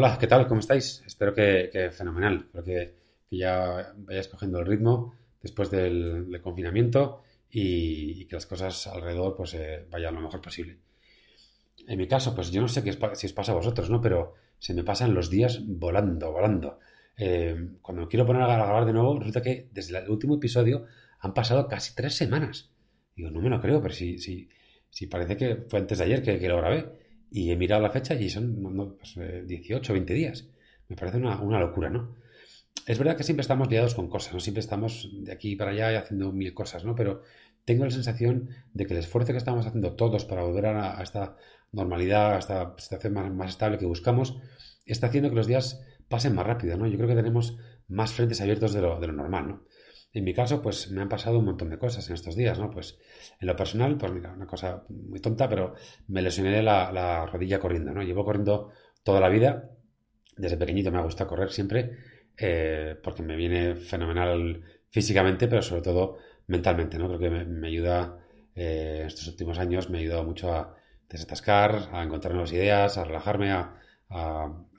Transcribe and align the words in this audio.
Hola, 0.00 0.16
¿qué 0.16 0.28
tal? 0.28 0.46
¿Cómo 0.46 0.60
estáis? 0.60 1.02
Espero 1.06 1.34
que, 1.34 1.90
fenomenal. 1.90 2.44
Espero 2.46 2.62
que, 2.62 2.94
ya 3.32 3.92
vayáis 3.96 4.28
cogiendo 4.28 4.60
el 4.60 4.66
ritmo 4.66 5.12
después 5.42 5.72
del, 5.72 6.40
confinamiento 6.40 7.24
y, 7.50 8.24
que 8.26 8.36
las 8.36 8.46
cosas 8.46 8.86
alrededor 8.86 9.34
pues 9.34 9.54
eh, 9.54 9.88
vayan 9.90 10.14
lo 10.14 10.20
mejor 10.20 10.40
posible. 10.40 10.78
En 11.88 11.98
mi 11.98 12.06
caso, 12.06 12.32
pues 12.32 12.52
yo 12.52 12.60
no 12.60 12.68
sé 12.68 12.84
qué 12.84 12.96
si 13.14 13.26
os 13.26 13.32
pasa 13.32 13.50
a 13.50 13.56
vosotros, 13.56 13.90
¿no? 13.90 14.00
Pero 14.00 14.34
se 14.60 14.72
me 14.72 14.84
pasan 14.84 15.14
los 15.14 15.30
días 15.30 15.62
volando, 15.66 16.30
volando. 16.30 16.78
Eh, 17.16 17.70
cuando 17.82 18.02
me 18.02 18.08
quiero 18.08 18.24
poner 18.24 18.42
a 18.42 18.54
grabar 18.54 18.86
de 18.86 18.92
nuevo, 18.92 19.18
resulta 19.18 19.42
que 19.42 19.68
desde 19.72 19.98
el 19.98 20.08
último 20.08 20.36
episodio 20.36 20.86
han 21.18 21.34
pasado 21.34 21.66
casi 21.66 21.96
tres 21.96 22.14
semanas. 22.14 22.70
Digo, 23.16 23.32
no 23.32 23.40
me 23.40 23.50
lo 23.50 23.60
creo, 23.60 23.82
pero 23.82 23.94
si, 23.94 24.20
si, 24.20 25.06
parece 25.08 25.36
que 25.36 25.56
fue 25.68 25.80
antes 25.80 25.98
de 25.98 26.04
ayer 26.04 26.22
que 26.22 26.48
lo 26.48 26.58
grabé. 26.58 27.07
Y 27.30 27.50
he 27.50 27.56
mirado 27.56 27.82
la 27.82 27.90
fecha 27.90 28.14
y 28.14 28.30
son 28.30 28.62
no, 28.62 28.96
18 29.46 29.92
o 29.92 29.94
20 29.94 30.14
días. 30.14 30.48
Me 30.88 30.96
parece 30.96 31.18
una, 31.18 31.60
locura, 31.60 31.90
¿no? 31.90 32.16
Es 32.86 32.98
verdad 32.98 33.16
que 33.16 33.24
siempre 33.24 33.42
estamos 33.42 33.68
liados 33.68 33.94
con 33.94 34.08
cosas, 34.08 34.34
¿no? 34.34 34.40
Siempre 34.40 34.60
estamos 34.60 35.10
de 35.12 35.32
aquí 35.32 35.56
para 35.56 35.72
allá 35.72 35.98
haciendo 35.98 36.32
mil 36.32 36.54
cosas, 36.54 36.84
¿no? 36.84 36.94
Pero 36.94 37.22
tengo 37.64 37.84
la 37.84 37.90
sensación 37.90 38.48
de 38.72 38.86
que 38.86 38.94
el 38.94 39.00
esfuerzo 39.00 39.32
que 39.32 39.38
estamos 39.38 39.66
haciendo 39.66 39.94
todos 39.94 40.24
para 40.24 40.42
volver 40.42 40.66
a, 40.66 41.02
esta 41.02 41.36
normalidad, 41.72 42.36
a 42.36 42.38
esta 42.38 42.74
situación 42.78 43.12
más, 43.36 43.50
estable 43.50 43.76
que 43.76 43.84
buscamos, 43.84 44.38
está 44.86 45.08
haciendo 45.08 45.28
que 45.28 45.36
los 45.36 45.46
días 45.46 45.84
pasen 46.08 46.34
más 46.34 46.46
rápido, 46.46 46.78
¿no? 46.78 46.86
Yo 46.86 46.96
creo 46.96 47.08
que 47.08 47.14
tenemos 47.14 47.58
más 47.88 48.14
frentes 48.14 48.40
abiertos 48.40 48.72
de 48.72 48.80
lo, 48.80 48.98
de 48.98 49.08
lo 49.08 49.12
normal, 49.12 49.48
¿no? 49.48 49.67
En 50.18 50.24
mi 50.24 50.34
caso, 50.34 50.60
pues 50.60 50.90
me 50.90 51.00
han 51.00 51.08
pasado 51.08 51.38
un 51.38 51.44
montón 51.44 51.70
de 51.70 51.78
cosas 51.78 52.08
en 52.08 52.14
estos 52.14 52.34
días, 52.34 52.58
¿no? 52.58 52.72
Pues 52.72 52.98
en 53.40 53.46
lo 53.46 53.54
personal, 53.54 53.96
pues 53.96 54.10
mira, 54.12 54.32
una 54.32 54.48
cosa 54.48 54.82
muy 54.88 55.20
tonta, 55.20 55.48
pero 55.48 55.74
me 56.08 56.22
lesioné 56.22 56.60
la, 56.60 57.24
rodilla 57.26 57.60
corriendo, 57.60 57.92
¿no? 57.92 58.02
Llevo 58.02 58.24
corriendo 58.24 58.72
toda 59.04 59.20
la 59.20 59.28
vida, 59.28 59.70
desde 60.36 60.56
pequeñito 60.56 60.90
me 60.90 60.98
ha 60.98 61.02
gustado 61.02 61.30
correr 61.30 61.52
siempre, 61.52 61.92
eh, 62.36 62.96
porque 63.00 63.22
me 63.22 63.36
viene 63.36 63.76
fenomenal 63.76 64.60
físicamente, 64.90 65.46
pero 65.46 65.62
sobre 65.62 65.82
todo 65.82 66.18
mentalmente, 66.48 66.98
¿no? 66.98 67.06
Creo 67.06 67.20
que 67.20 67.30
me, 67.30 67.68
ayuda, 67.68 68.18
eh, 68.56 69.04
estos 69.06 69.28
últimos 69.28 69.60
años 69.60 69.88
me 69.88 69.98
ha 69.98 70.00
ayudado 70.00 70.24
mucho 70.24 70.52
a 70.52 70.74
desatascar, 71.08 71.90
a 71.92 72.02
encontrar 72.02 72.32
nuevas 72.34 72.52
ideas, 72.52 72.98
a 72.98 73.04
relajarme, 73.04 73.52
a, 73.52 73.76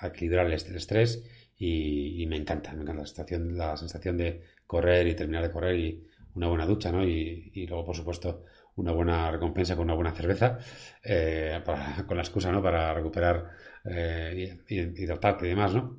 equilibrar 0.02 0.48
el 0.48 0.53
estrés 0.53 1.24
y, 1.56 2.26
me 2.28 2.36
encanta, 2.36 2.74
me 2.74 2.81
encanta 2.81 3.02
la 3.02 3.08
sensación, 3.08 3.58
la 3.58 3.78
sensación 3.78 4.18
de 4.18 4.42
correr 4.70 5.08
y 5.08 5.16
terminar 5.16 5.42
de 5.42 5.52
correr 5.52 5.75
y 5.80 6.08
una 6.36 6.48
buena 6.48 6.67
ducha, 6.67 6.92
¿no? 6.92 7.03
Y, 7.03 7.66
luego, 7.67 7.86
por 7.86 7.95
supuesto, 7.95 8.45
una 8.75 8.92
buena 8.92 9.31
recompensa 9.31 9.75
con 9.75 9.86
una 9.86 9.95
buena 9.95 10.12
cerveza, 10.12 10.59
eh, 11.03 11.59
con 12.08 12.16
la 12.16 12.22
excusa, 12.22 12.52
¿no? 12.52 12.62
Para 12.62 12.94
recuperar 12.94 13.50
eh, 13.84 14.62
y, 14.70 14.75
y, 14.75 14.80
y 14.80 15.47
demás, 15.47 15.73
¿no? 15.73 15.97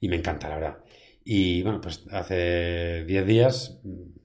Y 0.00 0.08
me 0.08 0.16
encanta, 0.16 0.50
la 0.50 0.56
verdad. 0.56 0.78
Y 1.24 1.62
bueno, 1.62 1.80
pues 1.80 2.04
hace 2.10 3.04
10 3.06 3.26
días, 3.26 3.80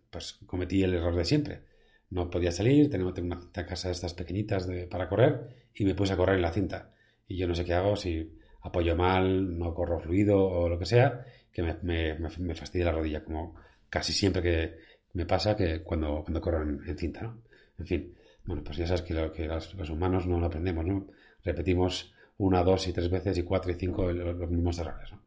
pues 0.09 0.34
cometí 0.45 0.84
el 0.84 0.94
error 0.95 1.16
de 1.16 1.23
siempre. 1.23 1.62
No 2.09 2.30
podía 2.30 2.52
salir, 2.52 2.90
tengo 2.90 3.14
una 3.18 3.40
cinta 3.40 3.66
casa 3.66 3.88
de 3.88 3.94
estas 3.94 4.14
pequeñitas 4.14 4.68
de, 4.68 4.88
para 4.88 5.08
correr 5.08 5.70
y 5.73 5.86
me 5.86 5.95
puse 5.95 6.14
a 6.14 6.18
correr 6.18 6.36
en 6.36 6.42
la 6.42 6.52
cinta. 6.52 6.92
Y 7.30 7.38
yo 7.38 7.48
no 7.48 7.56
sé 7.56 7.64
qué 7.64 7.73
hago, 7.75 7.95
si 7.95 8.38
apoyo 8.62 8.98
mal, 8.98 9.58
no 9.58 9.73
corro 9.73 10.02
fluido 10.02 10.44
o 10.44 10.68
lo 10.68 10.78
que 10.80 10.86
sea, 10.86 11.23
que 11.58 11.63
me, 11.63 12.13
me, 12.19 12.53
fastidia 12.53 12.86
la 12.86 12.91
rodilla, 12.91 13.23
como 13.23 13.55
casi 13.89 14.13
siempre 14.13 14.44
que 14.44 14.77
me 15.13 15.25
pasa 15.25 15.58
que 15.58 15.81
cuando, 15.81 16.22
cuando 16.22 16.39
corro 16.39 16.61
en, 16.61 16.95
cinta, 16.95 17.23
¿no? 17.23 17.41
En 17.80 17.88
fin, 17.88 18.16
bueno, 18.45 18.63
pues 18.63 18.77
ya 18.77 18.86
sabes 18.86 19.02
que, 19.02 19.16
lo, 19.16 19.31
que 19.31 19.47
los, 19.47 19.89
humanos 19.89 20.28
no 20.28 20.39
lo 20.39 20.45
aprendemos, 20.45 20.85
¿no? 20.85 21.08
Repetimos 21.44 22.13
una, 22.38 22.63
dos 22.63 22.88
y 22.88 22.94
tres 22.94 23.09
veces 23.09 23.39
y 23.39 23.41
cuatro 23.41 23.72
y 23.72 23.73
cinco 23.73 24.11
los, 24.11 24.50
mismos 24.52 24.78
errores, 24.78 25.11
¿no? 25.11 25.23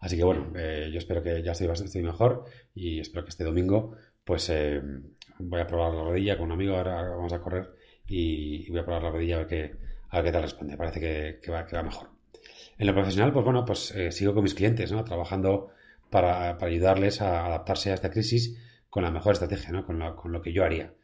Así 0.00 0.18
que 0.18 0.24
bueno, 0.24 0.52
eh, 0.54 0.90
yo 0.92 0.98
espero 0.98 1.22
que 1.22 1.42
ya 1.42 1.52
estoy 1.52 1.66
bastante 1.66 2.02
mejor 2.02 2.44
y 2.74 3.00
espero 3.00 3.24
que 3.24 3.30
este 3.30 3.44
domingo 3.44 3.96
pues 4.22 4.50
eh, 4.50 4.82
voy 5.38 5.60
a 5.60 5.66
probar 5.66 5.94
la 5.94 6.04
rodilla 6.04 6.36
con 6.36 6.46
un 6.46 6.52
amigo, 6.52 6.76
ahora 6.76 7.08
vamos 7.08 7.32
a 7.32 7.40
correr 7.40 7.70
y, 8.06 8.68
voy 8.68 8.80
a 8.80 8.84
probar 8.84 9.02
la 9.04 9.10
rodilla 9.12 9.36
a 9.36 9.38
ver 9.38 9.46
qué, 9.46 9.76
a 10.10 10.16
ver 10.16 10.26
qué 10.26 10.32
tal 10.32 10.42
responde. 10.42 10.76
Parece 10.76 11.40
que, 11.40 11.50
va, 11.50 11.66
que 11.66 11.74
va 11.74 11.82
mejor. 11.82 12.15
En 12.78 12.86
lo 12.86 12.94
profesional, 12.94 13.32
pues 13.32 13.44
bueno, 13.44 13.64
pues 13.64 13.90
eh, 13.92 14.12
sigo 14.12 14.34
con 14.34 14.42
mis 14.42 14.54
clientes, 14.54 14.92
¿no? 14.92 15.04
Trabajando 15.04 15.68
para, 16.10 16.56
ayudarles 16.60 17.22
a 17.22 17.46
adaptarse 17.46 17.90
a 17.90 17.94
esta 17.94 18.10
crisis 18.10 18.56
con 18.90 19.02
la 19.02 19.10
mejor 19.10 19.32
estrategia, 19.32 19.70
¿no? 19.70 19.86
Con 19.86 19.98
lo, 19.98 20.16
con 20.16 20.32
lo 20.32 20.42
que 20.42 20.52
yo 20.52 20.64
haría. 20.64 20.94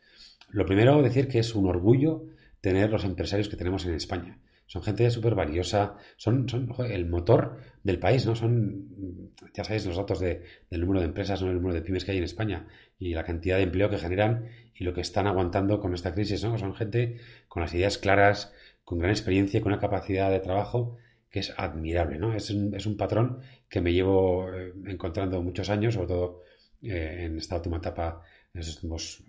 Lo 0.50 0.66
primero, 0.66 1.02
decir 1.02 1.28
que 1.28 1.38
es 1.38 1.54
un 1.54 1.66
orgullo 1.66 2.24
tener 2.60 2.90
los 2.90 3.04
empresarios 3.04 3.48
que 3.48 3.56
tenemos 3.56 3.86
en 3.86 3.94
España. 3.94 4.38
Son 4.66 4.82
gente 4.82 5.10
súper 5.10 5.34
valiosa, 5.34 5.96
son, 6.16 6.48
son 6.48 6.72
el 6.88 7.06
motor 7.06 7.58
del 7.82 7.98
país, 7.98 8.24
¿no? 8.24 8.34
Son, 8.34 9.32
ya 9.52 9.64
sabéis, 9.64 9.84
los 9.84 9.96
datos 9.96 10.20
de, 10.20 10.44
del 10.70 10.80
número 10.80 11.00
de 11.00 11.06
empresas, 11.06 11.42
¿no? 11.42 11.48
el 11.48 11.56
número 11.56 11.74
de 11.74 11.82
pymes 11.82 12.04
que 12.04 12.12
hay 12.12 12.18
en 12.18 12.24
España 12.24 12.68
y 12.98 13.12
la 13.12 13.24
cantidad 13.24 13.56
de 13.56 13.64
empleo 13.64 13.90
que 13.90 13.98
generan 13.98 14.48
y 14.74 14.84
lo 14.84 14.94
que 14.94 15.02
están 15.02 15.26
aguantando 15.26 15.78
con 15.80 15.92
esta 15.92 16.14
crisis, 16.14 16.42
¿no? 16.44 16.56
Son 16.56 16.74
gente 16.74 17.18
con 17.48 17.60
las 17.60 17.74
ideas 17.74 17.98
claras, 17.98 18.54
con 18.84 18.98
gran 18.98 19.10
experiencia, 19.10 19.60
con 19.60 19.72
una 19.72 19.80
capacidad 19.80 20.30
de 20.30 20.40
trabajo 20.40 20.96
que 21.32 21.40
es 21.40 21.52
admirable, 21.56 22.18
¿no? 22.18 22.34
Es 22.34 22.50
un, 22.50 22.74
es 22.74 22.84
un 22.84 22.96
patrón 22.96 23.40
que 23.68 23.80
me 23.80 23.92
llevo 23.92 24.52
eh, 24.54 24.72
encontrando 24.86 25.42
muchos 25.42 25.70
años, 25.70 25.94
sobre 25.94 26.08
todo 26.08 26.42
eh, 26.82 27.24
en 27.24 27.38
esta 27.38 27.56
última 27.56 27.78
etapa, 27.78 28.22
en 28.52 28.60
estos 28.60 28.76
últimos, 28.76 29.24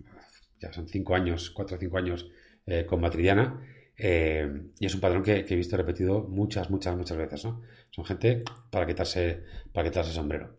ya 0.60 0.70
son 0.72 0.86
cinco 0.86 1.14
años, 1.14 1.50
cuatro 1.50 1.76
o 1.76 1.80
cinco 1.80 1.96
años 1.96 2.30
eh, 2.66 2.84
con 2.84 3.00
Matridiana, 3.00 3.58
y 3.96 4.86
es 4.86 4.94
un 4.94 5.00
patrón 5.00 5.22
que, 5.22 5.46
he 5.48 5.56
visto 5.56 5.76
repetido 5.76 6.24
muchas, 6.24 6.68
muchas, 6.68 6.96
muchas 6.96 7.16
veces, 7.16 7.44
¿no? 7.44 7.62
Son 7.90 8.04
gente 8.04 8.42
para 8.70 8.86
quitarse, 8.86 9.44
para 9.72 9.88
quitarse 9.88 10.12
sombrero. 10.12 10.58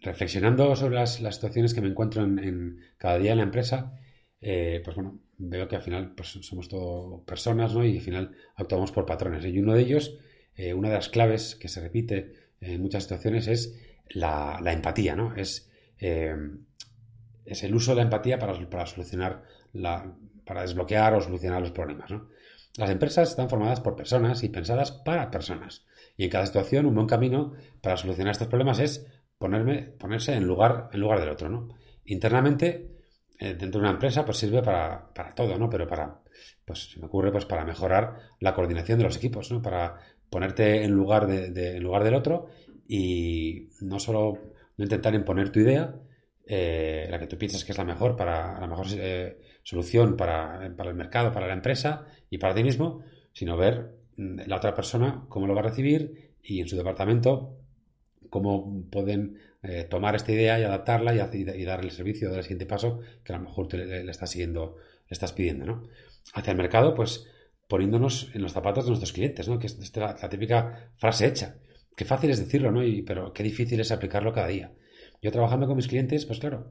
reflexionando 0.00 0.74
sobre 0.76 0.94
las, 0.94 1.20
las, 1.20 1.34
situaciones 1.34 1.74
que 1.74 1.80
me 1.80 1.88
encuentro 1.88 2.22
en, 2.22 2.38
en, 2.38 2.80
cada 2.98 3.18
día 3.18 3.32
en 3.32 3.38
la 3.38 3.44
empresa, 3.44 3.98
pues 4.40 4.94
bueno, 4.94 5.23
veo 5.38 5.68
que 5.68 5.76
al 5.76 5.82
final 5.82 6.14
pues, 6.14 6.38
somos 6.42 6.68
todo 6.68 7.24
personas, 7.24 7.74
¿no? 7.74 7.84
Y 7.84 7.96
al 7.96 8.02
final 8.02 8.36
actuamos 8.56 8.92
por 8.92 9.06
patrones. 9.06 9.44
Y 9.44 9.58
uno 9.58 9.74
de 9.74 9.82
ellos, 9.82 10.18
eh, 10.56 10.74
una 10.74 10.88
de 10.88 10.94
las 10.94 11.08
claves 11.08 11.56
que 11.56 11.68
se 11.68 11.80
repite 11.80 12.32
en 12.60 12.80
muchas 12.82 13.04
situaciones 13.04 13.48
es 13.48 13.78
la, 14.08 14.60
empatía, 14.66 15.16
¿no? 15.16 15.34
Es, 15.34 15.70
eh, 15.98 16.34
es 17.44 17.62
el 17.62 17.74
uso 17.74 17.92
de 17.92 17.96
la 17.96 18.02
empatía 18.02 18.38
para, 18.38 18.68
para 18.68 18.86
solucionar, 18.86 19.44
la, 19.72 20.16
para 20.44 20.62
desbloquear 20.62 21.14
o 21.14 21.20
solucionar 21.20 21.60
los 21.60 21.72
problemas, 21.72 22.10
¿no? 22.10 22.28
Las 22.76 22.90
empresas 22.90 23.30
están 23.30 23.48
formadas 23.48 23.80
por 23.80 23.94
personas 23.94 24.42
y 24.42 24.48
pensadas 24.48 24.90
para 24.90 25.30
personas. 25.30 25.86
Y 26.16 26.24
en 26.24 26.30
cada 26.30 26.46
situación, 26.46 26.86
un 26.86 26.94
buen 26.94 27.06
camino 27.06 27.52
para 27.80 27.96
solucionar 27.96 28.32
estos 28.32 28.48
problemas 28.48 28.80
es 28.80 29.06
ponerme, 29.38 29.82
ponerse 29.82 30.34
en 30.34 30.44
lugar, 30.44 30.88
en 30.92 31.00
lugar 31.00 31.20
del 31.20 31.28
otro, 31.28 31.48
¿no? 31.48 31.68
Internamente, 32.04 32.68
eh, 32.70 32.93
dentro 33.38 33.72
de 33.72 33.78
una 33.78 33.90
empresa 33.90 34.24
pues 34.24 34.38
sirve 34.38 34.62
para, 34.62 35.34
todo, 35.34 35.58
¿no? 35.58 35.68
Pero 35.68 35.86
para, 35.86 36.20
pues 36.64 36.92
se 36.92 37.00
me 37.00 37.06
ocurre, 37.06 37.32
pues 37.32 37.44
para 37.44 37.64
mejorar 37.64 38.16
la 38.40 38.54
coordinación 38.54 38.98
de 38.98 39.04
los 39.04 39.16
equipos, 39.16 39.50
¿no? 39.50 39.60
Para 39.60 39.98
ponerte 40.30 40.84
en 40.84 40.92
lugar, 40.92 41.26
de, 41.26 41.76
en 41.76 41.82
lugar 41.82 42.04
del 42.04 42.14
otro 42.14 42.48
y 42.88 43.68
no 43.80 43.98
solo 43.98 44.38
no 44.76 44.84
intentar 44.84 45.14
imponer 45.14 45.50
tu 45.50 45.60
idea, 45.60 45.94
eh, 46.46 47.06
la 47.10 47.18
que 47.18 47.26
tú 47.26 47.38
piensas 47.38 47.64
que 47.64 47.72
es 47.72 47.78
la 47.78 47.84
mejor 47.84 48.16
para 48.16 48.60
la 48.60 48.66
mejor 48.66 48.86
eh, 48.90 49.38
solución 49.62 50.16
para, 50.16 50.74
para, 50.76 50.90
el 50.90 50.96
mercado, 50.96 51.32
para 51.32 51.46
la 51.46 51.54
empresa 51.54 52.06
y 52.28 52.38
para 52.38 52.54
ti 52.54 52.62
mismo, 52.62 53.02
sino 53.32 53.56
ver 53.56 53.94
mm, 54.16 54.40
la 54.46 54.56
otra 54.56 54.74
persona 54.74 55.24
cómo 55.28 55.46
lo 55.46 55.54
va 55.54 55.60
a 55.60 55.64
recibir 55.64 56.34
y 56.42 56.60
en 56.60 56.68
su 56.68 56.76
departamento 56.76 57.56
cómo 58.28 58.84
pueden 58.90 59.38
eh, 59.66 59.84
tomar 59.84 60.14
esta 60.14 60.30
idea 60.30 60.60
y 60.60 60.62
adaptarla 60.62 61.14
y, 61.14 61.18
y, 61.18 61.64
darle 61.64 61.86
el 61.86 61.92
servicio 61.92 62.30
del 62.30 62.42
siguiente 62.42 62.66
paso 62.66 63.00
que 63.24 63.32
a 63.32 63.38
lo 63.38 63.44
mejor 63.44 63.66
te, 63.66 63.78
le, 63.78 64.10
estás 64.10 64.30
siguiendo, 64.30 64.76
le 64.76 65.14
estás 65.14 65.32
pidiendo, 65.32 65.64
¿no? 65.64 65.88
Hacia 66.34 66.50
el 66.50 66.58
mercado, 66.58 66.94
pues 66.94 67.26
poniéndonos 67.66 68.30
en 68.34 68.42
los 68.42 68.52
zapatos 68.52 68.84
de 68.84 68.90
nuestros 68.90 69.14
clientes, 69.14 69.48
¿no? 69.48 69.58
Que 69.58 69.68
es 69.68 69.96
la, 69.96 70.28
típica 70.28 70.90
frase 70.96 71.26
hecha. 71.26 71.56
Qué 71.96 72.04
fácil 72.04 72.30
es 72.30 72.40
decirlo, 72.40 72.70
¿no? 72.72 72.82
Pero 73.06 73.32
qué 73.32 73.42
difícil 73.42 73.80
es 73.80 73.90
aplicarlo 73.90 74.34
cada 74.34 74.48
día. 74.48 74.72
Yo 75.22 75.32
trabajando 75.32 75.66
con 75.66 75.76
mis 75.76 75.88
clientes, 75.88 76.26
pues 76.26 76.40
claro, 76.40 76.70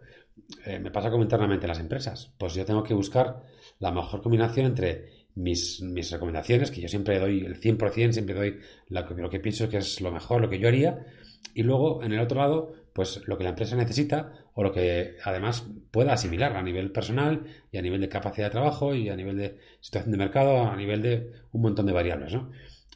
eh, 0.65 0.77
me 0.77 0.91
pasa 0.91 1.09
como 1.09 1.23
internamente 1.23 1.65
en 1.65 1.69
las 1.69 1.79
empresas. 1.79 2.31
Pues 2.37 2.53
yo 2.53 2.63
tengo 2.63 2.83
que 2.83 2.93
buscar 2.93 3.41
la 3.79 3.91
mejor 3.91 4.21
combinación 4.21 4.67
entre 4.67 5.25
mis, 5.33 5.81
mis 5.81 6.11
recomendaciones, 6.11 6.69
que 6.69 6.81
yo 6.81 6.87
siempre 6.87 7.17
doy 7.17 7.39
el 7.39 7.59
100%, 7.59 8.11
siempre 8.11 8.35
doy 8.35 8.59
lo 8.89 9.29
que 9.31 9.39
pienso 9.39 9.67
que 9.67 9.77
es 9.77 9.99
lo 9.99 10.11
mejor, 10.11 10.41
lo 10.41 10.49
que 10.49 10.59
yo 10.59 10.67
haría, 10.67 11.07
y 11.55 11.63
luego 11.63 12.03
en 12.03 12.13
el 12.13 12.19
otro 12.19 12.39
lado 12.39 12.82
pues 12.93 13.21
lo 13.27 13.37
que 13.37 13.43
la 13.43 13.49
empresa 13.49 13.75
necesita 13.75 14.31
o 14.53 14.63
lo 14.63 14.71
que 14.71 15.17
además 15.23 15.67
pueda 15.91 16.13
asimilar 16.13 16.55
a 16.55 16.61
nivel 16.61 16.91
personal 16.91 17.45
y 17.71 17.77
a 17.77 17.81
nivel 17.81 18.01
de 18.01 18.09
capacidad 18.09 18.47
de 18.47 18.51
trabajo 18.51 18.93
y 18.93 19.09
a 19.09 19.15
nivel 19.15 19.37
de 19.37 19.57
situación 19.81 20.11
de 20.11 20.17
mercado, 20.17 20.63
a 20.63 20.75
nivel 20.75 21.01
de 21.01 21.31
un 21.51 21.61
montón 21.61 21.87
de 21.87 21.93
variables, 21.93 22.33
¿no? 22.33 22.51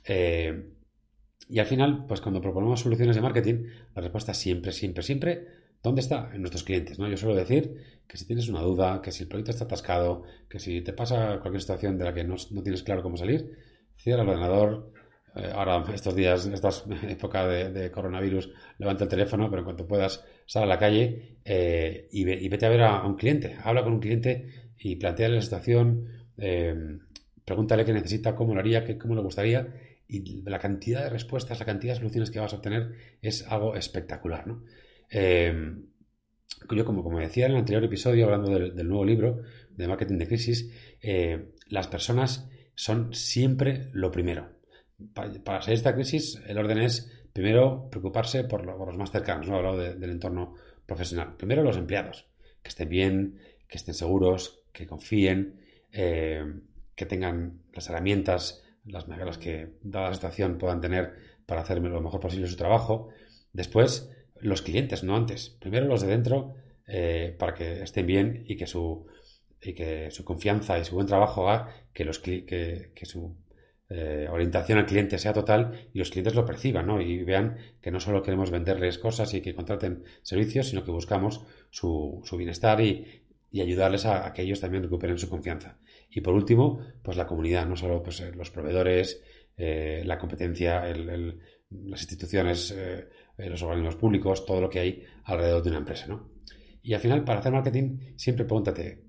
Eh, 0.05 0.71
y 1.49 1.59
al 1.59 1.65
final, 1.65 2.05
pues 2.07 2.21
cuando 2.21 2.41
proponemos 2.41 2.81
soluciones 2.81 3.15
de 3.15 3.21
marketing, 3.21 3.65
la 3.95 4.01
respuesta 4.01 4.33
siempre, 4.33 4.71
siempre, 4.71 5.01
siempre, 5.01 5.47
¿dónde 5.81 6.01
está? 6.01 6.29
En 6.33 6.41
nuestros 6.41 6.63
clientes, 6.63 6.99
¿no? 6.99 7.07
Yo 7.07 7.17
suelo 7.17 7.35
decir 7.35 8.01
que 8.07 8.17
si 8.17 8.25
tienes 8.25 8.49
una 8.49 8.61
duda, 8.61 9.01
que 9.01 9.11
si 9.11 9.23
el 9.23 9.29
proyecto 9.29 9.51
está 9.51 9.65
atascado, 9.65 10.23
que 10.49 10.59
si 10.59 10.81
te 10.81 10.93
pasa 10.93 11.39
cualquier 11.39 11.61
situación 11.61 11.97
de 11.97 12.03
la 12.03 12.13
que 12.13 12.23
no, 12.23 12.35
no 12.51 12.63
tienes 12.63 12.83
claro 12.83 13.01
cómo 13.01 13.17
salir, 13.17 13.57
cierra 13.95 14.23
el 14.23 14.29
ordenador, 14.29 14.91
eh, 15.37 15.51
ahora 15.53 15.83
estos 15.93 16.15
días, 16.15 16.47
en 16.47 16.53
esta 16.53 16.69
época 17.09 17.47
de, 17.47 17.91
coronavirus, 17.91 18.51
levanta 18.77 19.03
el 19.03 19.09
teléfono, 19.09 19.49
pero 19.49 19.59
en 19.59 19.65
cuanto 19.65 19.87
puedas, 19.87 20.25
sal 20.45 20.63
a 20.63 20.65
la 20.65 20.79
calle 20.79 21.37
eh, 21.45 22.07
y, 22.11 22.23
vete 22.49 22.65
a 22.65 22.69
ver 22.69 22.81
a, 22.81 23.05
un 23.05 23.15
cliente. 23.15 23.57
Habla 23.63 23.83
con 23.83 23.93
un 23.93 23.99
cliente 23.99 24.71
y 24.77 24.95
plantea 24.95 25.29
la 25.29 25.41
situación, 25.41 26.27
eh, 26.37 26.75
pregúntale 27.45 27.85
qué 27.85 27.93
necesita, 27.93 28.35
cómo 28.35 28.53
lo 28.53 28.59
haría, 28.59 28.83
qué, 28.83 28.97
cómo 28.97 29.15
le 29.15 29.21
gustaría. 29.21 29.67
Y 30.07 30.41
la 30.43 30.59
cantidad 30.59 31.03
de 31.03 31.09
respuestas, 31.09 31.59
la 31.59 31.65
cantidad 31.65 31.93
de 31.93 31.99
soluciones 31.99 32.31
que 32.31 32.39
vas 32.39 32.53
a 32.53 32.57
obtener 32.57 32.93
es 33.21 33.45
algo 33.47 33.75
espectacular. 33.75 34.47
¿no? 34.47 34.63
yo, 36.71 36.85
como, 36.85 37.03
como 37.03 37.19
decía 37.19 37.45
en 37.45 37.51
el 37.51 37.57
anterior 37.57 37.83
episodio, 37.83 38.25
hablando 38.25 38.51
del, 38.51 38.75
del 38.75 38.87
nuevo 38.87 39.05
libro 39.05 39.41
de 39.71 39.87
marketing 39.87 40.17
de 40.17 40.27
crisis, 40.27 40.71
las 41.69 41.87
personas 41.87 42.49
son 42.73 43.13
siempre 43.13 43.89
lo 43.91 44.11
primero 44.11 44.56
para, 45.13 45.61
salir 45.61 45.65
de 45.65 45.73
esta 45.73 45.93
crisis, 45.93 46.41
el 46.47 46.57
orden 46.57 46.79
es 46.79 47.11
primero 47.33 47.87
preocuparse 47.89 48.43
por, 48.43 48.65
los 48.65 48.97
más 48.97 49.11
cercanos, 49.11 49.47
¿no? 49.47 49.55
He 49.55 49.57
hablado 49.57 49.77
del 49.77 50.09
entorno 50.09 50.55
profesional. 50.85 51.35
Primero 51.37 51.63
los 51.63 51.77
empleados, 51.77 52.27
que 52.63 52.69
estén 52.69 52.89
bien, 52.89 53.39
que 53.67 53.77
estén 53.77 53.93
seguros, 53.93 54.61
que 54.71 54.87
confíen, 54.87 55.61
eh, 55.91 56.43
que 56.95 57.05
tengan 57.05 57.61
las 57.73 57.89
herramientas, 57.89 58.63
las 58.85 59.07
mejoras 59.07 59.37
que 59.37 59.77
dada 59.81 60.09
la 60.09 60.15
situación 60.15 60.57
puedan 60.57 60.81
tener 60.81 61.13
para 61.45 61.61
hacer 61.61 61.79
lo 61.79 62.01
mejor 62.01 62.19
posible 62.19 62.47
su 62.47 62.55
trabajo. 62.55 63.09
Después, 63.53 64.09
los 64.39 64.61
clientes, 64.61 65.03
no 65.03 65.15
antes. 65.15 65.49
Primero 65.59 65.85
los 65.85 66.01
de 66.01 66.07
dentro 66.07 66.55
eh, 66.87 67.35
para 67.37 67.53
que 67.53 67.83
estén 67.83 68.07
bien 68.07 68.43
y 68.47 68.55
que 68.55 68.65
su, 68.65 69.05
y 69.61 69.73
que 69.73 70.09
su 70.09 70.23
confianza 70.23 70.79
y 70.79 70.85
su 70.85 70.95
buen 70.95 71.07
trabajo 71.07 71.47
haga 71.49 71.85
que, 71.93 72.03
los, 72.05 72.19
que 72.19 72.91
su 73.03 73.35
eh, 73.89 74.27
orientación 74.29 74.79
al 74.79 74.85
cliente 74.85 75.17
sea 75.17 75.31
total 75.31 75.89
y 75.93 75.99
los 75.99 76.09
clientes 76.09 76.35
lo 76.35 76.45
perciban 76.45 76.85
¿no? 76.85 76.99
y 76.99 77.23
vean 77.23 77.57
que 77.81 77.89
no 77.89 78.01
solo 78.01 78.21
queremos 78.21 78.51
venderles 78.51 78.97
cosas 78.97 79.33
y 79.33 79.41
que 79.41 79.55
contraten 79.55 80.03
servicios, 80.23 80.67
sino 80.69 80.83
que 80.83 80.91
buscamos 80.91 81.45
su, 81.69 82.21
bienestar 82.37 82.81
y, 82.81 83.23
ayudarles 83.59 84.05
a, 84.05 84.33
que 84.33 84.43
ellos 84.43 84.59
también 84.59 84.83
recuperen 84.83 85.17
su 85.17 85.29
confianza. 85.29 85.79
Y 86.11 86.21
por 86.21 86.35
último, 86.35 86.79
pues 87.01 87.17
la 87.17 87.25
comunidad, 87.25 87.65
no 87.65 87.75
solo 87.75 88.03
pues, 88.03 88.19
eh, 88.19 88.31
los 88.35 88.51
proveedores, 88.51 89.23
eh, 89.55 90.03
la 90.05 90.19
competencia, 90.19 90.85
las 90.85 92.01
instituciones, 92.01 92.75
los 93.37 93.61
organismos 93.63 93.95
públicos, 93.95 94.45
todo 94.45 94.61
lo 94.61 94.69
que 94.69 94.79
hay 94.79 95.03
alrededor 95.23 95.63
de 95.63 95.69
una 95.69 95.79
empresa. 95.79 96.05
¿no? 96.07 96.29
Y 96.83 96.93
al 96.93 96.99
final, 96.99 97.23
para 97.23 97.39
hacer 97.39 97.51
marketing, 97.51 97.97
siempre 98.15 98.45
pregúntate, 98.45 99.06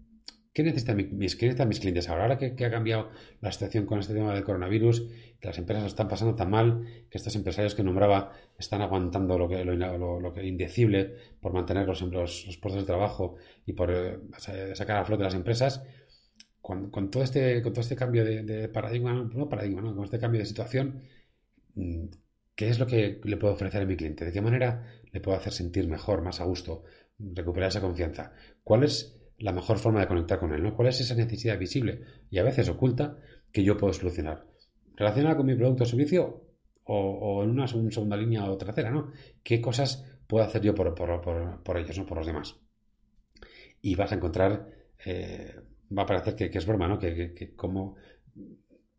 ¿Qué 0.58 0.64
necesitan 0.64 0.96
mis, 0.96 1.12
mis 1.12 1.36
clientes 1.36 2.08
ahora? 2.08 2.24
Ahora 2.24 2.36
que, 2.36 2.64
ha 2.64 2.70
cambiado 2.72 3.10
la 3.40 3.52
situación 3.52 3.86
con 3.86 4.00
este 4.00 4.12
tema 4.12 4.34
del 4.34 4.42
coronavirus, 4.42 5.08
que 5.38 5.46
las 5.46 5.56
empresas 5.56 5.84
están 5.84 6.08
pasando 6.08 6.34
tan 6.34 6.50
mal, 6.50 6.84
que 7.08 7.16
estos 7.16 7.36
empresarios 7.36 7.76
que 7.76 7.84
nombraba 7.84 8.32
están 8.58 8.82
aguantando 8.82 9.38
lo 9.38 9.48
que 9.48 9.64
lo, 9.64 10.32
que 10.34 10.44
indecible 10.44 11.14
por 11.40 11.52
mantener 11.52 11.86
los, 11.86 12.02
los, 12.02 12.58
puestos 12.60 12.82
de 12.82 12.86
trabajo 12.86 13.36
y 13.66 13.74
por 13.74 13.92
eh, 13.92 14.18
sacar 14.74 14.96
a 14.96 15.04
flote 15.04 15.22
las 15.22 15.34
empresas, 15.34 15.84
con, 16.60 16.90
todo 17.08 17.22
este, 17.22 17.62
con 17.62 17.72
todo 17.72 17.82
este 17.82 17.94
cambio 17.94 18.24
de, 18.24 18.68
paradigma, 18.68 19.12
no 19.32 19.48
paradigma, 19.48 19.80
¿no? 19.80 19.94
con 19.94 20.02
este 20.02 20.18
cambio 20.18 20.40
de 20.40 20.46
situación, 20.46 21.04
mm, 21.76 22.06
¿qué 22.56 22.68
es 22.68 22.80
lo 22.80 22.88
que 22.88 23.20
le 23.22 23.36
puedo 23.36 23.54
ofrecer 23.54 23.82
a 23.82 23.86
mi 23.86 23.96
cliente? 23.96 24.24
¿De 24.24 24.32
qué 24.32 24.40
manera 24.40 24.92
le 25.12 25.20
puedo 25.20 25.38
hacer 25.38 25.52
sentir 25.52 25.86
mejor, 25.86 26.22
más 26.22 26.40
a 26.40 26.44
gusto, 26.46 26.82
recuperar 27.16 27.68
esa 27.68 27.80
confianza? 27.80 28.32
¿Cuál 28.64 28.82
es 28.82 29.17
la 29.38 29.52
mejor 29.52 29.78
forma 29.78 30.00
de 30.00 30.08
conectar 30.08 30.38
con 30.38 30.52
él, 30.52 30.62
¿no? 30.62 30.74
¿Cuál 30.74 30.88
es 30.88 31.00
esa 31.00 31.14
necesidad 31.14 31.58
visible 31.58 32.02
y 32.30 32.38
a 32.38 32.42
veces 32.42 32.68
oculta 32.68 33.18
que 33.52 33.62
yo 33.62 33.76
puedo 33.76 33.92
solucionar? 33.92 34.44
¿Relacionada 34.96 35.36
con 35.36 35.46
mi 35.46 35.54
producto 35.54 35.84
o 35.84 35.86
servicio? 35.86 36.44
O, 36.90 37.44
en 37.44 37.50
una 37.50 37.68
segunda 37.68 38.16
línea 38.16 38.50
o 38.50 38.56
tercera, 38.56 38.90
¿no? 38.90 39.12
¿Qué 39.42 39.60
cosas 39.60 40.04
puedo 40.26 40.44
hacer 40.44 40.62
yo 40.62 40.74
por, 40.74 40.88
ellos, 41.76 41.98
¿no? 41.98 42.06
Por 42.06 42.16
los 42.16 42.26
demás. 42.26 42.56
Y 43.82 43.94
vas 43.94 44.10
a 44.10 44.14
encontrar, 44.14 44.70
eh, 45.04 45.54
va 45.96 46.02
a 46.02 46.06
parecer 46.06 46.34
que, 46.34 46.58
es 46.58 46.66
broma, 46.66 46.88
¿no? 46.88 46.98
Que, 46.98 47.52
como, 47.54 47.96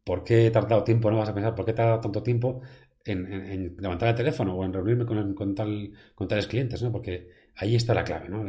¿por 0.04 0.24
qué 0.24 0.46
he 0.46 0.52
tardado 0.52 0.84
tiempo? 0.84 1.10
No 1.10 1.18
vas 1.18 1.30
a 1.30 1.34
pensar, 1.34 1.56
¿por 1.56 1.66
qué 1.66 1.72
he 1.72 1.74
tardado 1.74 2.00
tanto 2.00 2.22
tiempo 2.22 2.62
en, 3.04 3.76
levantar 3.80 4.10
el 4.10 4.16
teléfono 4.16 4.56
o 4.56 4.64
en 4.64 4.72
reunirme 4.72 5.08
con, 5.08 5.34
con, 5.34 5.56
tal, 5.56 5.92
con 6.14 6.28
tales 6.28 6.46
clientes, 6.46 6.82
¿no? 6.84 6.92
Porque 6.92 7.28
ahí 7.56 7.76
está 7.76 7.96
la 7.96 8.04
clave, 8.04 8.30
¿no? 8.30 8.46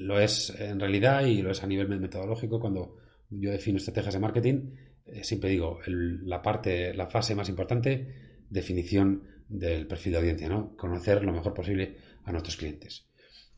Lo 0.00 0.18
es 0.18 0.50
en 0.58 0.80
realidad 0.80 1.26
y 1.26 1.42
lo 1.42 1.50
es 1.50 1.62
a 1.62 1.66
nivel 1.66 1.88
metodológico 2.00 2.58
cuando 2.58 2.96
yo 3.28 3.50
defino 3.50 3.76
estrategias 3.76 4.14
de 4.14 4.20
marketing. 4.20 4.70
Eh, 5.06 5.24
siempre 5.24 5.50
digo, 5.50 5.78
la 5.86 6.40
parte, 6.40 6.94
la 6.94 7.06
fase 7.06 7.34
más 7.34 7.48
importante, 7.50 8.42
definición 8.48 9.22
del 9.46 9.86
perfil 9.86 10.12
de 10.12 10.18
audiencia, 10.18 10.48
¿no? 10.48 10.74
Conocer 10.76 11.22
lo 11.22 11.32
mejor 11.32 11.52
posible 11.52 11.98
a 12.24 12.32
nuestros 12.32 12.56
clientes. 12.56 13.08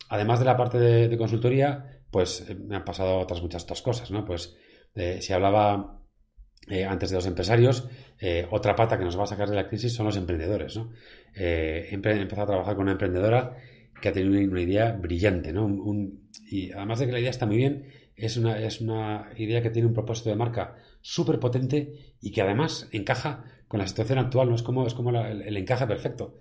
Además 0.08 0.40
de 0.40 0.44
la 0.44 0.56
parte 0.56 0.78
de, 0.78 1.16
consultoría, 1.16 2.00
pues 2.10 2.44
eh, 2.48 2.56
me 2.56 2.74
han 2.74 2.84
pasado 2.84 3.18
otras 3.18 3.40
muchas 3.40 3.62
otras 3.62 3.80
cosas, 3.80 4.10
¿no? 4.10 4.24
Pues 4.24 4.56
eh, 4.96 5.22
si 5.22 5.32
hablaba 5.32 6.00
antes 6.88 7.10
de 7.10 7.16
los 7.16 7.26
empresarios, 7.26 7.88
otra 8.50 8.76
pata 8.76 8.96
que 8.96 9.04
nos 9.04 9.18
va 9.18 9.24
a 9.24 9.26
sacar 9.26 9.50
de 9.50 9.56
la 9.56 9.66
crisis 9.66 9.92
son 9.94 10.06
los 10.06 10.16
emprendedores, 10.16 10.76
¿no? 10.76 10.92
he 11.34 11.92
empezado 11.92 12.42
a 12.42 12.46
trabajar 12.46 12.76
con 12.76 12.84
una 12.84 12.92
emprendedora 12.92 13.56
que 14.02 14.08
ha 14.08 14.12
tenido 14.12 14.50
una 14.50 14.60
idea 14.60 14.92
brillante, 14.92 15.52
¿no? 15.52 15.66
Y 16.52 16.70
además 16.70 16.98
de 16.98 17.06
que 17.06 17.12
la 17.12 17.20
idea 17.20 17.30
está 17.30 17.46
muy 17.46 17.56
bien, 17.56 17.86
es 18.14 18.36
una, 18.36 18.60
es 18.60 18.82
una 18.82 19.30
idea 19.38 19.62
que 19.62 19.70
tiene 19.70 19.88
un 19.88 19.94
propósito 19.94 20.28
de 20.28 20.36
marca 20.36 20.76
súper 21.00 21.40
potente 21.40 22.14
y 22.20 22.30
que 22.30 22.42
además 22.42 22.90
encaja 22.92 23.44
con 23.68 23.80
la 23.80 23.86
situación 23.86 24.18
actual, 24.18 24.50
¿no? 24.50 24.54
Es 24.54 24.62
como, 24.62 24.86
es 24.86 24.92
como 24.92 25.18
el, 25.18 25.56
encaje 25.56 25.86
perfecto. 25.86 26.34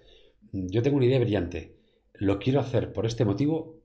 Yo 0.52 0.82
tengo 0.82 0.98
una 0.98 1.06
idea 1.06 1.18
brillante, 1.18 1.78
lo 2.14 2.40
quiero 2.40 2.60
hacer 2.60 2.92
por 2.92 3.06
este 3.06 3.24
motivo 3.24 3.80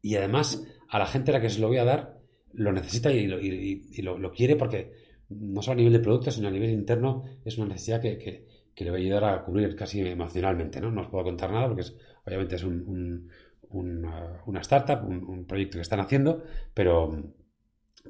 y 0.00 0.14
además 0.14 0.64
a 0.88 1.00
la 1.00 1.06
gente 1.06 1.32
a 1.32 1.34
la 1.34 1.40
que 1.40 1.50
se 1.50 1.58
lo 1.58 1.66
voy 1.66 1.78
a 1.78 1.84
dar 1.84 2.20
lo 2.52 2.70
necesita 2.70 3.10
y 3.12 3.26
lo, 3.26 4.16
lo, 4.16 4.30
quiere 4.30 4.54
porque 4.54 4.92
no 5.28 5.60
solo 5.60 5.72
a 5.72 5.76
nivel 5.78 5.94
de 5.94 5.98
producto, 5.98 6.30
sino 6.30 6.46
a 6.46 6.52
nivel 6.52 6.70
interno 6.70 7.24
es 7.44 7.58
una 7.58 7.66
necesidad 7.66 8.00
que, 8.00 8.16
que, 8.16 8.46
que 8.74 8.84
le 8.84 8.90
va 8.90 8.96
a 8.96 9.00
ayudar 9.00 9.24
a 9.24 9.44
cubrir 9.44 9.74
casi 9.74 10.00
emocionalmente, 10.00 10.80
¿no? 10.80 10.92
No 10.92 11.00
os 11.00 11.08
puedo 11.08 11.24
contar 11.24 11.50
nada 11.50 11.66
porque 11.66 11.82
es, 11.82 11.96
obviamente 12.24 12.54
es 12.56 12.64
un, 12.64 13.28
una, 13.70 14.60
startup, 14.60 15.06
un, 15.06 15.46
proyecto 15.46 15.78
que 15.78 15.82
están 15.82 16.00
haciendo, 16.00 16.42
pero, 16.72 17.34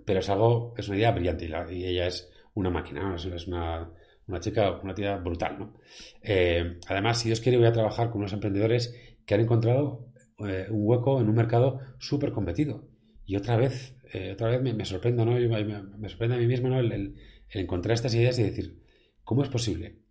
pero 0.05 0.21
es 0.21 0.29
algo, 0.29 0.75
es 0.77 0.89
una 0.89 0.99
idea 0.99 1.13
brillante 1.13 1.47
y, 1.71 1.85
ella 1.85 2.07
es 2.07 2.31
una 2.55 2.71
máquina, 2.71 3.15
es, 3.17 3.47
una, 3.47 3.91
una, 4.27 4.41
chica, 4.41 4.81
una 4.83 4.95
tía 4.95 5.17
brutal, 5.17 5.59
¿no? 5.59 5.75
Eh, 6.23 6.79
además, 6.89 7.19
si 7.19 7.29
Dios 7.29 7.41
quiere, 7.41 7.59
voy 7.59 7.67
a 7.67 7.73
trabajar 7.73 8.11
con 8.11 8.19
unos 8.19 8.33
emprendedores 8.33 8.95
que 9.27 9.35
han 9.35 9.41
encontrado 9.41 10.09
eh, 10.47 10.67
un 10.71 10.87
hueco 10.87 11.21
en 11.21 11.29
un 11.29 11.35
mercado 11.35 11.81
súper 11.99 12.33
competido. 12.33 12.89
Y 13.27 13.37
otra 13.37 13.57
vez, 13.57 13.97
eh, 14.13 14.33
otra 14.33 14.49
vez 14.49 14.75
me, 14.75 14.85
sorprendo, 14.85 15.25
¿no? 15.25 15.33
Me, 15.33 16.09
sorprende 16.09 16.37
a 16.37 16.39
mí 16.39 16.47
mismo, 16.47 16.69
¿no? 16.69 16.79
el 16.79 17.17
encontrar 17.51 17.95
estas 17.95 18.15
ideas 18.15 18.39
y 18.39 18.43
decir, 18.43 18.83
¿cómo 19.23 19.43
es 19.43 19.49
posible 19.49 20.05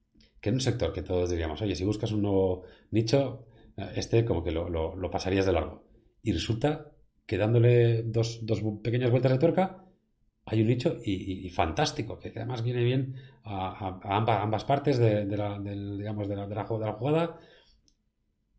que 0.43 0.49
en 0.49 0.55
un 0.55 0.61
sector 0.61 0.91
que 0.91 1.01
todos 1.01 1.29
diríamos, 1.29 1.61
oye, 1.61 1.73
si 1.73 1.85
buscas 1.85 2.11
un 2.11 2.23
nuevo 2.23 2.63
nicho, 2.91 3.45
este 3.95 4.25
como 4.25 4.43
que 4.43 4.51
lo, 4.51 5.11
pasarías 5.11 5.45
de 5.45 5.53
largo. 5.53 5.83
Y 6.21 6.31
resulta 6.31 6.91
que 7.25 7.37
dándole 7.37 8.03
dos, 8.03 8.41
pequeñas 8.83 9.11
vueltas 9.11 9.31
de 9.31 9.39
tuerca, 9.39 9.85
hay 10.45 10.61
un 10.61 10.67
nicho 10.67 10.97
y, 11.03 11.49
fantástico, 11.49 12.19
que 12.19 12.33
además 12.35 12.63
viene 12.63 12.83
bien 12.83 13.15
a, 13.43 13.99
ambas, 14.03 14.65
partes 14.65 14.97
de, 14.97 15.25
la, 15.25 15.59
digamos, 15.59 16.27
de, 16.27 16.35
la, 16.35 16.65
jugada. 16.65 17.39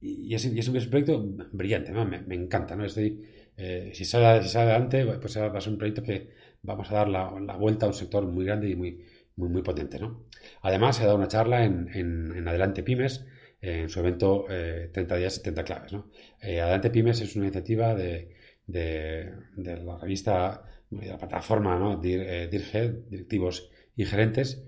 Y 0.00 0.35
es, 0.35 0.44
es, 0.44 0.68
un, 0.68 0.90
proyecto 0.90 1.25
brillante, 1.52 1.92
me, 1.92 2.35
encanta. 2.35 2.76
¿no? 2.76 2.85
Estoy, 2.85 3.23
eh, 3.56 3.90
si, 3.94 4.04
sale, 4.04 4.42
si 4.42 4.49
sale 4.49 4.71
adelante, 4.71 5.04
pues 5.21 5.37
va 5.38 5.56
a 5.56 5.61
ser 5.61 5.73
un 5.73 5.78
proyecto 5.78 6.02
que 6.02 6.30
vamos 6.64 6.90
a 6.90 6.94
dar 6.94 7.09
la, 7.09 7.56
vuelta 7.56 7.87
a 7.87 7.90
un 7.90 7.94
sector 7.94 8.26
muy 8.26 8.44
grande 8.44 8.71
y 8.71 8.76
muy, 8.76 9.04
muy, 9.37 9.49
muy 9.49 9.62
potente. 9.62 9.99
¿no? 9.99 10.25
Además, 10.62 10.97
se 10.97 11.02
ha 11.02 11.06
dado 11.06 11.18
una 11.18 11.28
charla 11.28 11.64
en, 11.64 11.88
en, 11.94 12.49
Adelante 12.49 12.83
Pymes, 12.83 13.26
en 13.64 13.88
su 13.88 14.00
evento 14.00 14.44
30 14.47 14.99
eh, 15.14 15.18
días, 15.18 15.35
70 15.35 15.64
claves. 15.64 15.92
¿no? 15.92 16.11
Eh, 16.40 16.61
Adelante 16.61 16.90
Pymes 16.90 17.21
es 17.21 17.35
una 17.37 17.47
iniciativa 17.47 17.94
de, 17.94 18.35
de, 18.66 19.33
la 19.56 19.99
revista, 19.99 20.64
de 20.90 21.06
la 21.06 21.18
plataforma 21.18 21.78
¿no? 21.78 22.00
Eh, 22.02 22.49
DIRGE, 22.50 23.04
directivos 23.09 23.71
y 23.97 24.04
gerentes, 24.04 24.64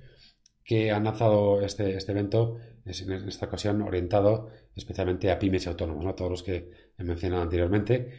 que 0.65 0.91
han 0.91 1.05
lanzado 1.05 1.61
este, 1.61 1.97
este 1.97 2.13
evento 2.13 2.59
en 2.85 3.29
esta 3.29 3.47
ocasión 3.47 3.83
orientado 3.83 4.49
especialmente 4.75 5.31
a 5.31 5.39
pymes 5.39 5.67
y 5.67 5.69
autónomos, 5.69 6.05
¿no? 6.05 6.15
todos 6.15 6.31
los 6.31 6.43
que 6.43 6.71
he 6.99 7.05
mencionado 7.05 7.43
anteriormente. 7.43 8.11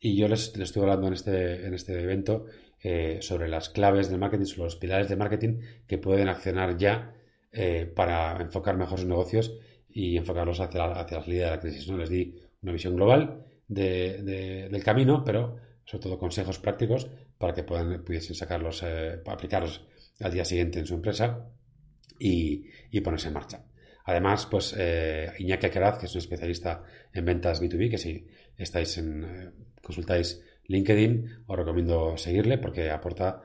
Y 0.00 0.16
yo 0.16 0.28
les, 0.28 0.56
les 0.56 0.68
estuve 0.68 0.84
hablando 0.84 1.08
en 1.08 1.14
este, 1.14 1.66
en 1.66 1.74
este 1.74 2.00
evento 2.00 2.46
eh, 2.82 3.18
sobre 3.22 3.48
las 3.48 3.70
claves 3.70 4.10
del 4.10 4.18
marketing, 4.18 4.44
sobre 4.44 4.64
los 4.64 4.76
pilares 4.76 5.08
de 5.08 5.16
marketing 5.16 5.60
que 5.86 5.98
pueden 5.98 6.28
accionar 6.28 6.76
ya 6.76 7.15
eh, 7.56 7.86
para 7.86 8.40
enfocar 8.42 8.76
mejor 8.76 8.98
sus 8.98 9.08
negocios 9.08 9.56
y 9.88 10.16
enfocarlos 10.18 10.60
hacia 10.60 10.86
la, 10.86 11.00
hacia 11.00 11.18
la 11.18 11.24
salida 11.24 11.44
de 11.46 11.50
la 11.52 11.60
crisis. 11.60 11.88
¿no? 11.88 11.96
Les 11.96 12.10
di 12.10 12.34
una 12.62 12.72
visión 12.72 12.96
global 12.96 13.46
del 13.66 14.84
camino, 14.84 15.24
pero 15.24 15.56
sobre 15.84 16.02
todo 16.02 16.18
consejos 16.18 16.58
prácticos 16.58 17.08
para 17.38 17.54
que 17.54 17.64
puedan, 17.64 18.04
pudiesen 18.04 18.34
sacarlos, 18.34 18.82
eh, 18.84 19.22
aplicarlos 19.26 19.86
al 20.20 20.32
día 20.32 20.44
siguiente 20.44 20.78
en 20.78 20.86
su 20.86 20.94
empresa 20.94 21.48
y, 22.18 22.66
y 22.90 23.00
ponerse 23.00 23.28
en 23.28 23.34
marcha. 23.34 23.64
Además, 24.04 24.46
pues 24.46 24.74
eh, 24.78 25.32
Iñaki 25.38 25.66
Alcaraz, 25.66 25.98
que 25.98 26.06
es 26.06 26.14
un 26.14 26.18
especialista 26.18 26.82
en 27.12 27.24
ventas 27.24 27.62
B2B, 27.62 27.90
que 27.90 27.98
si 27.98 28.26
estáis 28.56 28.98
en, 28.98 29.24
eh, 29.24 29.50
consultáis 29.82 30.42
LinkedIn, 30.66 31.44
os 31.46 31.56
recomiendo 31.56 32.16
seguirle 32.16 32.58
porque 32.58 32.90
aporta 32.90 33.42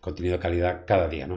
contenido 0.00 0.36
de 0.36 0.40
calidad 0.40 0.84
cada 0.86 1.06
día, 1.08 1.26
¿no? 1.26 1.36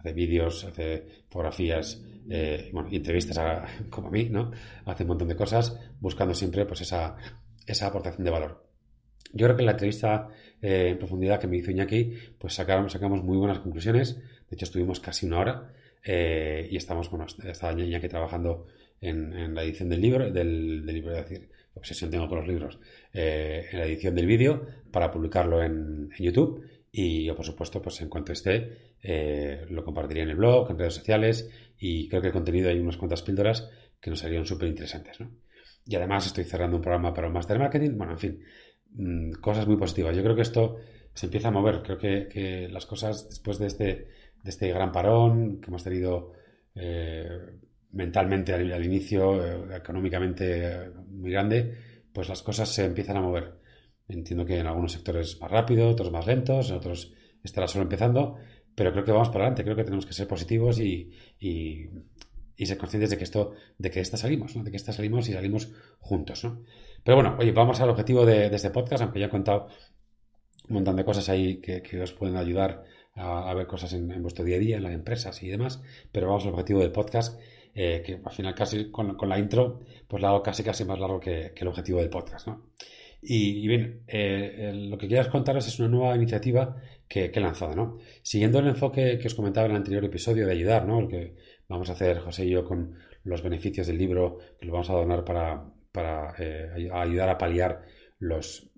Hace 0.00 0.12
vídeos, 0.12 0.64
hace 0.64 1.04
fotografías, 1.28 2.02
eh, 2.28 2.70
bueno, 2.72 2.88
entrevistas 2.90 3.70
como 3.90 4.08
a 4.08 4.10
mí, 4.10 4.28
¿no? 4.30 4.50
Hace 4.86 5.04
un 5.04 5.08
montón 5.08 5.28
de 5.28 5.36
cosas 5.36 5.78
buscando 6.00 6.34
siempre 6.34 6.64
pues 6.66 6.80
esa, 6.80 7.16
esa 7.66 7.86
aportación 7.86 8.24
de 8.24 8.30
valor. 8.30 8.66
Yo 9.32 9.46
creo 9.46 9.56
que 9.56 9.62
en 9.62 9.66
la 9.66 9.72
entrevista 9.72 10.28
eh, 10.60 10.88
en 10.90 10.98
profundidad 10.98 11.38
que 11.38 11.46
me 11.46 11.58
hizo 11.58 11.70
Iñaki, 11.70 12.14
pues 12.38 12.54
sacamos, 12.54 12.92
sacamos 12.92 13.22
muy 13.22 13.36
buenas 13.36 13.60
conclusiones. 13.60 14.16
De 14.16 14.56
hecho, 14.56 14.64
estuvimos 14.64 14.98
casi 15.00 15.26
una 15.26 15.38
hora 15.38 15.72
eh, 16.02 16.66
y 16.70 16.76
estamos, 16.76 17.10
bueno, 17.10 17.26
estaba 17.44 17.78
Iñaki 17.78 18.08
trabajando 18.08 18.66
en, 19.00 19.54
la 19.54 19.62
edición 19.62 19.88
del 19.88 20.00
libro, 20.00 20.30
del, 20.30 20.84
del 20.84 20.94
libro, 20.94 21.12
de 21.12 21.22
decir, 21.22 21.48
obsesión 21.74 22.10
tengo 22.10 22.28
con 22.28 22.38
los 22.38 22.48
libros, 22.48 22.80
en 23.12 23.78
la 23.78 23.86
edición 23.86 24.14
del 24.14 24.26
vídeo 24.26 24.66
para 24.90 25.10
publicarlo 25.10 25.62
en, 25.62 26.10
en, 26.18 26.24
YouTube 26.24 26.66
y 26.92 27.24
yo, 27.24 27.36
por 27.36 27.46
supuesto, 27.46 27.80
pues 27.80 28.00
en 28.00 28.08
cuanto 28.08 28.32
esté, 28.32 28.89
eh, 29.02 29.66
lo 29.70 29.84
compartiría 29.84 30.22
en 30.22 30.30
el 30.30 30.36
blog, 30.36 30.70
en 30.70 30.78
redes 30.78 30.94
sociales 30.94 31.50
y 31.78 32.08
creo 32.08 32.20
que 32.20 32.28
el 32.28 32.32
contenido 32.32 32.68
hay 32.68 32.78
unas 32.78 32.96
cuantas 32.96 33.22
píldoras 33.22 33.70
que 34.00 34.10
nos 34.10 34.18
serían 34.18 34.46
súper 34.46 34.68
interesantes, 34.68 35.20
¿no? 35.20 35.30
Y 35.86 35.96
además 35.96 36.26
estoy 36.26 36.44
cerrando 36.44 36.76
un 36.76 36.82
programa 36.82 37.12
para 37.14 37.26
un 37.26 37.32
Master 37.32 37.58
Marketing, 37.58 37.96
bueno, 37.96 38.12
en 38.12 38.18
fin, 38.18 38.44
mmm, 38.92 39.32
cosas 39.40 39.66
muy 39.66 39.76
positivas. 39.76 40.14
Yo 40.16 40.22
creo 40.22 40.36
que 40.36 40.42
esto 40.42 40.76
se 41.14 41.26
empieza 41.26 41.48
a 41.48 41.52
mover, 41.52 41.82
creo 41.82 41.98
que, 41.98 42.68
las 42.70 42.86
cosas 42.86 43.28
después 43.28 43.58
de 43.58 43.66
este, 43.66 43.84
de 43.86 44.50
este 44.50 44.68
gran 44.68 44.92
parón 44.92 45.60
que 45.60 45.68
hemos 45.68 45.82
tenido 45.82 46.32
eh, 46.74 47.28
mentalmente 47.92 48.52
al, 48.52 48.84
inicio, 48.84 49.44
eh, 49.44 49.76
económicamente 49.76 50.90
muy 51.08 51.30
grande, 51.32 51.74
pues 52.12 52.28
las 52.28 52.42
cosas 52.42 52.68
se 52.68 52.84
empiezan 52.84 53.16
a 53.16 53.22
mover. 53.22 53.54
Entiendo 54.08 54.44
que 54.44 54.58
en 54.58 54.66
algunos 54.66 54.92
sectores 54.92 55.40
más 55.40 55.50
rápido, 55.50 55.88
otros 55.88 56.10
más 56.10 56.26
lentos, 56.26 56.70
en 56.70 56.76
otros 56.76 57.12
estará 57.42 57.66
solo 57.66 57.84
empezando, 57.84 58.36
pero 58.80 58.92
creo 58.92 59.04
que 59.04 59.12
vamos 59.12 59.28
para 59.28 59.44
adelante, 59.44 59.62
creo 59.62 59.76
que 59.76 59.84
tenemos 59.84 60.06
que 60.06 60.14
ser 60.14 60.26
positivos 60.26 60.80
y, 60.80 61.10
y, 61.38 61.90
ser 62.64 62.78
conscientes 62.78 63.10
de 63.10 63.18
que 63.18 63.24
esto, 63.24 63.52
de 63.76 63.90
que 63.90 64.00
esta 64.00 64.16
salimos, 64.16 64.56
¿no? 64.56 64.64
de 64.64 64.70
que 64.70 64.78
esta 64.78 64.94
salimos 64.94 65.28
y 65.28 65.34
salimos 65.34 65.70
juntos, 65.98 66.44
¿no? 66.44 66.62
Pero 67.04 67.16
bueno, 67.16 67.36
oye, 67.38 67.52
vamos 67.52 67.78
al 67.82 67.90
objetivo 67.90 68.24
de, 68.24 68.46
este 68.46 68.70
podcast, 68.70 69.02
aunque 69.02 69.20
ya 69.20 69.26
he 69.26 69.28
contado 69.28 69.66
un 70.70 70.76
montón 70.76 70.96
de 70.96 71.04
cosas 71.04 71.28
ahí 71.28 71.60
que, 71.60 72.00
os 72.00 72.14
pueden 72.14 72.38
ayudar 72.38 72.84
a, 73.16 73.52
ver 73.52 73.66
cosas 73.66 73.92
en, 73.92 74.22
vuestro 74.22 74.46
día 74.46 74.56
a 74.56 74.60
día, 74.60 74.76
en 74.78 74.84
las 74.84 74.94
empresas 74.94 75.42
y 75.42 75.48
demás, 75.50 75.82
pero 76.10 76.28
vamos 76.28 76.46
al 76.46 76.52
objetivo 76.52 76.80
del 76.80 76.90
podcast, 76.90 77.38
eh, 77.74 78.02
que 78.02 78.18
al 78.24 78.32
final 78.32 78.54
casi 78.54 78.90
con, 78.90 79.14
la 79.28 79.38
intro, 79.38 79.80
pues 80.08 80.22
la 80.22 80.30
hago 80.30 80.42
casi 80.42 80.62
casi 80.62 80.86
más 80.86 80.98
largo 80.98 81.20
que, 81.20 81.52
el 81.54 81.68
objetivo 81.68 81.98
del 81.98 82.08
podcast, 82.08 82.46
¿no? 82.46 82.70
Y, 83.22 83.68
bien, 83.68 84.04
eh, 84.06 84.72
lo 84.88 84.96
que 84.96 85.06
quiero 85.06 85.30
contaros 85.30 85.68
es 85.68 85.78
una 85.78 85.88
nueva 85.88 86.16
iniciativa 86.16 86.76
que, 87.10 87.32
que, 87.32 87.40
he 87.40 87.42
lanzado, 87.42 87.74
¿no? 87.74 87.98
Siguiendo 88.22 88.60
el 88.60 88.68
enfoque 88.68 89.18
que 89.18 89.26
os 89.26 89.34
comentaba 89.34 89.66
en 89.66 89.72
el 89.72 89.78
anterior 89.78 90.04
episodio 90.04 90.46
de 90.46 90.52
ayudar, 90.52 90.86
¿no? 90.86 91.00
El 91.00 91.08
que 91.08 91.34
vamos 91.68 91.90
a 91.90 91.94
hacer 91.94 92.20
José 92.20 92.46
y 92.46 92.50
yo 92.50 92.64
con 92.64 92.94
los 93.24 93.42
beneficios 93.42 93.88
del 93.88 93.98
libro 93.98 94.38
que 94.58 94.66
lo 94.66 94.72
vamos 94.72 94.90
a 94.90 94.94
donar 94.94 95.24
para, 95.24 95.72
para 95.90 96.34
eh, 96.38 96.88
ayudar 96.92 97.28
a 97.28 97.36
paliar 97.36 97.82
los 98.20 98.70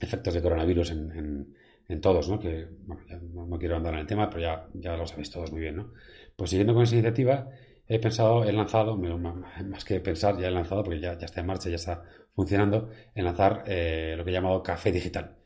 efectos 0.00 0.34
de 0.34 0.42
coronavirus 0.42 0.90
en, 0.90 1.54
en, 1.88 2.00
todos, 2.00 2.28
¿no? 2.28 2.40
Que, 2.40 2.66
bueno, 2.86 3.04
ya 3.08 3.20
no, 3.20 3.58
quiero 3.58 3.76
andar 3.76 3.94
en 3.94 4.00
el 4.00 4.06
tema, 4.06 4.28
pero 4.28 4.42
ya, 4.42 4.68
ya 4.74 4.96
lo 4.96 5.06
sabéis 5.06 5.30
todos 5.30 5.52
muy 5.52 5.60
bien, 5.60 5.76
¿no? 5.76 5.92
Pues 6.34 6.50
siguiendo 6.50 6.74
con 6.74 6.82
esa 6.82 6.94
iniciativa, 6.96 7.50
he 7.86 8.00
pensado, 8.00 8.44
he 8.44 8.52
lanzado, 8.52 8.96
más 8.96 9.84
que 9.84 10.00
pensar, 10.00 10.38
ya 10.38 10.48
he 10.48 10.50
lanzado, 10.50 10.82
porque 10.82 11.00
ya, 11.00 11.16
ya 11.16 11.26
está 11.26 11.40
en 11.40 11.46
marcha, 11.46 11.68
ya 11.68 11.76
está 11.76 12.02
funcionando, 12.34 12.90
en 13.14 13.24
lanzar 13.24 13.62
eh, 13.66 14.14
lo 14.16 14.24
que 14.24 14.30
he 14.30 14.34
llamado 14.34 14.60
café 14.62 14.90
digital. 14.90 15.39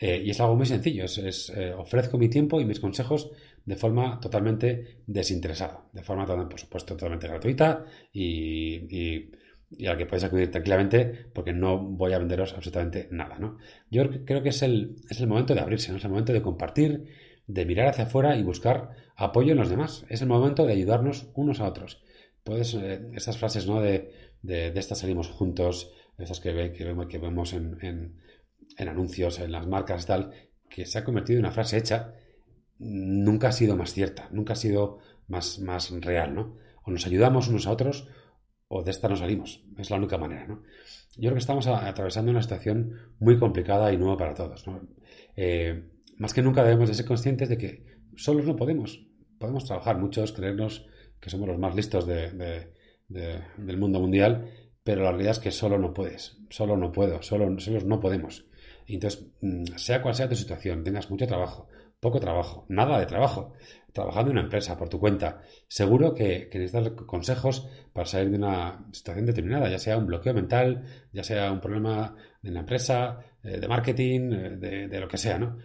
Eh, 0.00 0.22
y 0.24 0.30
es 0.30 0.40
algo 0.40 0.56
muy 0.56 0.66
sencillo, 0.66 1.04
es, 1.04 1.52
eh, 1.54 1.74
ofrezco 1.74 2.16
mi 2.16 2.28
tiempo 2.28 2.60
y 2.60 2.64
mis 2.64 2.80
consejos 2.80 3.30
de 3.66 3.76
forma 3.76 4.18
totalmente 4.18 5.02
desinteresada, 5.06 5.84
de 5.92 6.02
forma, 6.02 6.26
por 6.26 6.58
supuesto, 6.58 6.94
totalmente 6.96 7.28
gratuita 7.28 7.84
y, 8.12 8.96
y 8.96 9.30
y 9.70 9.86
al 9.86 9.96
que 9.96 10.06
podéis 10.06 10.24
acudir 10.24 10.50
tranquilamente 10.50 11.26
porque 11.32 11.52
no 11.52 11.78
voy 11.78 12.12
a 12.12 12.18
venderos 12.18 12.54
absolutamente 12.54 13.08
nada, 13.10 13.38
¿no? 13.38 13.58
Yo 13.90 14.24
creo 14.24 14.42
que 14.42 14.48
es 14.48 14.62
el, 14.62 14.96
es 15.08 15.20
el 15.20 15.28
momento 15.28 15.54
de 15.54 15.60
abrirse. 15.60 15.94
Es 15.94 16.04
el 16.04 16.10
momento 16.10 16.32
de 16.32 16.42
compartir, 16.42 17.04
de 17.46 17.64
mirar 17.64 17.88
hacia 17.88 18.04
afuera 18.04 18.36
y 18.36 18.42
buscar 18.42 18.90
apoyo 19.16 19.52
en 19.52 19.58
los 19.58 19.70
demás. 19.70 20.04
Es 20.08 20.22
el 20.22 20.28
momento 20.28 20.66
de 20.66 20.72
ayudarnos 20.72 21.28
unos 21.34 21.60
a 21.60 21.68
otros. 21.68 22.02
Puedes, 22.42 22.74
eh, 22.74 23.00
esas 23.14 23.38
frases, 23.38 23.66
¿no? 23.66 23.80
De, 23.80 24.10
de, 24.42 24.72
de, 24.72 24.80
estas 24.80 24.98
salimos 24.98 25.28
juntos, 25.28 25.92
esas 26.18 26.40
que, 26.40 26.72
que 26.72 26.84
vemos, 26.84 27.06
que 27.06 27.18
vemos 27.18 27.52
en, 27.52 28.16
en, 28.76 28.88
anuncios, 28.88 29.38
en 29.38 29.52
las 29.52 29.66
marcas 29.66 30.04
y 30.04 30.06
tal, 30.06 30.30
que 30.68 30.86
se 30.86 30.98
ha 30.98 31.04
convertido 31.04 31.38
en 31.38 31.44
una 31.44 31.52
frase 31.52 31.76
hecha, 31.76 32.14
nunca 32.78 33.48
ha 33.48 33.52
sido 33.52 33.76
más 33.76 33.92
cierta, 33.92 34.28
nunca 34.32 34.54
ha 34.54 34.56
sido 34.56 34.98
más, 35.28 35.58
más 35.58 35.90
real, 36.00 36.34
¿no? 36.34 36.56
O 36.84 36.90
nos 36.90 37.06
ayudamos 37.06 37.48
unos 37.48 37.66
a 37.66 37.72
otros 37.72 38.08
o 38.68 38.82
de 38.82 38.90
esta 38.90 39.08
no 39.08 39.16
salimos. 39.16 39.64
Es 39.78 39.90
la 39.90 39.96
única 39.96 40.16
manera, 40.16 40.46
¿no? 40.46 40.62
Yo 41.16 41.22
creo 41.22 41.34
que 41.34 41.40
estamos 41.40 41.66
atravesando 41.66 42.30
una 42.30 42.42
situación 42.42 42.94
muy 43.18 43.38
complicada 43.38 43.92
y 43.92 43.96
nueva 43.96 44.16
para 44.16 44.34
todos, 44.34 44.64
eh, 45.36 45.84
más 46.18 46.34
que 46.34 46.42
nunca 46.42 46.62
debemos 46.62 46.88
de 46.88 46.94
ser 46.94 47.06
conscientes 47.06 47.48
de 47.48 47.58
que 47.58 47.84
solos 48.16 48.46
no 48.46 48.56
podemos. 48.56 49.06
Podemos 49.38 49.64
trabajar 49.64 49.98
muchos, 49.98 50.32
creernos 50.32 50.86
que 51.18 51.30
somos 51.30 51.48
los 51.48 51.58
más 51.58 51.74
listos 51.74 52.06
de, 52.06 52.72
del 53.08 53.76
mundo 53.78 54.00
mundial, 54.00 54.50
pero 54.84 55.02
la 55.02 55.10
realidad 55.10 55.32
es 55.32 55.38
que 55.38 55.50
solo 55.50 55.78
no 55.78 55.94
puedes. 55.94 56.38
Solo 56.50 56.76
no 56.76 56.92
puedo. 56.92 57.22
Solo, 57.22 57.58
solos 57.58 57.84
no 57.84 58.00
podemos. 58.00 58.44
Entonces, 58.94 59.26
mm, 59.40 59.64
sea 59.76 60.02
cual 60.02 60.14
sea 60.14 60.28
tu 60.28 60.36
situación, 60.36 60.84
tengas 60.84 61.10
mucho 61.10 61.26
trabajo, 61.26 61.68
poco 62.00 62.20
trabajo, 62.20 62.66
nada 62.68 62.98
de 62.98 63.06
trabajo, 63.06 63.52
trabajando 63.92 64.30
en 64.30 64.38
una 64.38 64.44
empresa 64.44 64.76
por 64.76 64.88
tu 64.88 64.98
cuenta, 64.98 65.42
seguro 65.68 66.14
que, 66.14 66.48
que, 66.48 66.58
necesitas 66.58 66.92
consejos 67.06 67.68
para 67.92 68.06
salir 68.06 68.30
de 68.30 68.36
una 68.36 68.86
situación 68.92 69.26
determinada, 69.26 69.68
ya 69.68 69.78
sea 69.78 69.98
un 69.98 70.06
bloqueo 70.06 70.32
mental, 70.32 70.84
ya 71.12 71.22
sea 71.22 71.52
un 71.52 71.60
problema 71.60 72.14
de 72.42 72.50
la 72.50 72.60
empresa, 72.60 73.20
eh, 73.42 73.58
de 73.58 73.68
marketing, 73.68 74.32
eh, 74.32 74.86
de, 74.88 75.00
lo 75.00 75.08
que 75.08 75.16
sea, 75.16 75.38
¿no? 75.38 75.58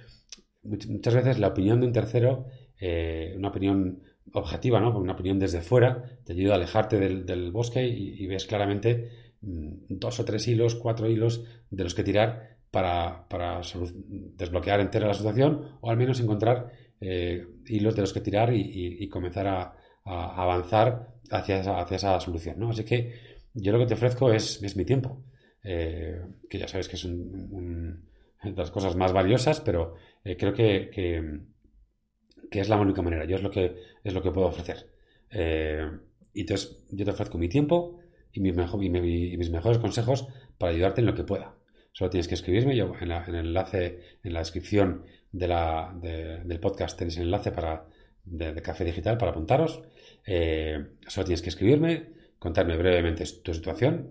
Muchas 0.63 1.13
veces 1.13 1.39
la 1.39 1.49
opinión 1.49 1.79
de 1.81 1.87
un 1.87 1.93
tercero, 1.93 2.47
eh, 2.79 3.33
una 3.37 3.49
opinión 3.49 4.01
objetiva, 4.33 4.79
¿no? 4.79 4.97
Una 4.97 5.13
opinión 5.13 5.37
desde 5.39 5.61
fuera, 5.61 6.19
te 6.23 6.33
ayuda 6.33 6.53
a 6.53 6.55
alejarte 6.55 6.97
del, 6.97 7.51
bosque 7.51 7.85
y, 7.85 8.25
ves 8.27 8.45
claramente 8.45 9.09
mmm, 9.41 9.73
dos 9.89 10.19
o 10.19 10.25
tres 10.25 10.47
hilos, 10.47 10.75
cuatro 10.75 11.09
hilos 11.09 11.43
de 11.69 11.83
los 11.83 11.93
que 11.93 12.03
tirar 12.03 12.54
para, 12.75 13.61
desbloquear 14.37 14.81
entera 14.81 15.07
la 15.07 15.13
situación 15.13 15.77
o 15.79 15.89
al 15.89 15.95
menos 15.95 16.19
encontrar 16.19 16.73
eh, 16.99 17.47
hilos 17.67 17.95
de 17.95 18.01
los 18.01 18.11
que 18.11 18.19
tirar 18.19 18.53
y, 18.53 19.07
comenzar 19.07 19.47
a, 19.47 19.73
avanzar 20.03 21.13
hacia 21.31 21.61
esa, 21.61 21.79
hacia 21.79 21.95
esa 21.95 22.19
solución. 22.19 22.61
Así 22.63 22.83
que 22.83 23.13
yo 23.53 23.71
lo 23.71 23.79
que 23.79 23.85
te 23.85 23.93
ofrezco 23.93 24.29
es, 24.33 24.61
es 24.61 24.75
mi 24.75 24.83
tiempo, 24.83 25.23
eh, 25.63 26.21
que 26.49 26.59
ya 26.59 26.67
sabes 26.67 26.89
que 26.89 26.97
es 26.97 27.05
un, 27.05 27.47
un, 28.43 28.53
de 28.53 28.57
las 28.57 28.71
cosas 28.71 28.97
más 28.97 29.13
valiosas, 29.13 29.61
pero 29.61 29.95
eh, 30.25 30.35
creo 30.35 30.53
que, 30.53 30.89
que, 32.51 32.59
es 32.59 32.67
la 32.67 32.75
única 32.75 33.01
manera. 33.01 33.23
Yo 33.23 33.37
es 33.37 33.41
lo 33.41 33.51
que, 33.51 33.73
es 34.03 34.13
lo 34.13 34.21
que 34.21 34.31
puedo 34.31 34.47
ofrecer. 34.47 34.89
Y 36.33 36.41
entonces 36.41 36.83
yo 36.91 37.05
te 37.05 37.11
ofrezco 37.11 37.37
mi 37.37 37.47
tiempo 37.47 37.99
y 38.33 38.41
mis 38.41 39.49
mejores 39.49 39.77
consejos 39.77 40.27
para 40.57 40.73
ayudarte 40.73 40.99
en 40.99 41.07
lo 41.07 41.15
que 41.15 41.23
pueda. 41.23 41.54
Solo 41.95 42.09
tienes 42.09 42.27
que 42.27 42.35
escribirme. 42.35 42.75
Yo 42.75 42.91
en, 42.99 43.09
el 43.09 43.35
enlace, 43.35 44.17
en 44.21 44.33
la 44.33 44.39
descripción 44.39 45.05
del 45.31 46.59
podcast 46.59 46.99
tenéis 46.99 47.15
el 47.15 47.23
enlace 47.23 47.53
para, 47.53 47.85
de, 48.25 48.61
Café 48.61 48.83
Digital 48.83 49.17
para 49.17 49.31
apuntaros. 49.31 49.81
Eh, 50.25 50.87
solo 51.07 51.25
tienes 51.25 51.41
que 51.41 51.47
escribirme, 51.47 52.09
contarme 52.37 52.75
brevemente 52.75 53.23
tu 53.41 53.53
situación, 53.53 54.09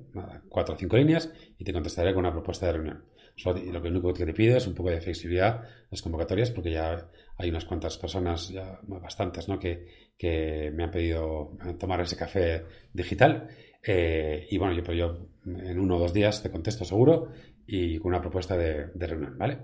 cuatro 0.48 0.74
o 0.74 0.78
cinco 0.78 0.96
líneas, 0.96 1.30
y 1.58 1.64
te 1.64 1.74
contestaré 1.74 2.14
con 2.14 2.20
una 2.20 2.32
propuesta 2.32 2.64
de 2.64 2.72
reunión. 2.72 3.04
Lo 3.44 3.82
único 3.82 4.14
que 4.14 4.24
te 4.24 4.32
pido 4.32 4.56
es 4.56 4.66
un 4.66 4.74
poco 4.74 4.88
de 4.88 5.02
flexibilidad 5.02 5.64
en 5.64 5.88
las 5.90 6.00
convocatorias, 6.00 6.50
porque 6.52 6.70
ya 6.70 7.10
hay 7.36 7.50
unas 7.50 7.66
cuantas 7.66 7.98
personas, 7.98 8.48
ya 8.48 8.80
bastantes, 8.84 9.46
¿no? 9.46 9.58
que, 9.58 9.88
que 10.16 10.72
me 10.74 10.84
han 10.84 10.90
pedido 10.90 11.58
tomar 11.78 12.00
ese 12.00 12.16
café 12.16 12.64
digital. 12.94 13.50
Eh, 13.86 14.46
y 14.50 14.56
bueno, 14.56 14.72
yo, 14.72 14.92
yo 14.94 15.26
en 15.44 15.78
uno 15.78 15.96
o 15.96 15.98
dos 15.98 16.14
días 16.14 16.42
te 16.42 16.50
contesto 16.50 16.86
seguro 16.86 17.28
y 17.66 17.98
con 17.98 18.12
una 18.12 18.20
propuesta 18.20 18.56
de, 18.56 18.90
reunión, 18.94 19.36
¿vale? 19.38 19.58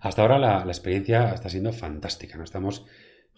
Hasta 0.00 0.22
ahora 0.22 0.38
la, 0.38 0.64
experiencia 0.66 1.32
está 1.32 1.48
siendo 1.48 1.72
fantástica, 1.72 2.36
¿no? 2.36 2.44
Estamos, 2.44 2.86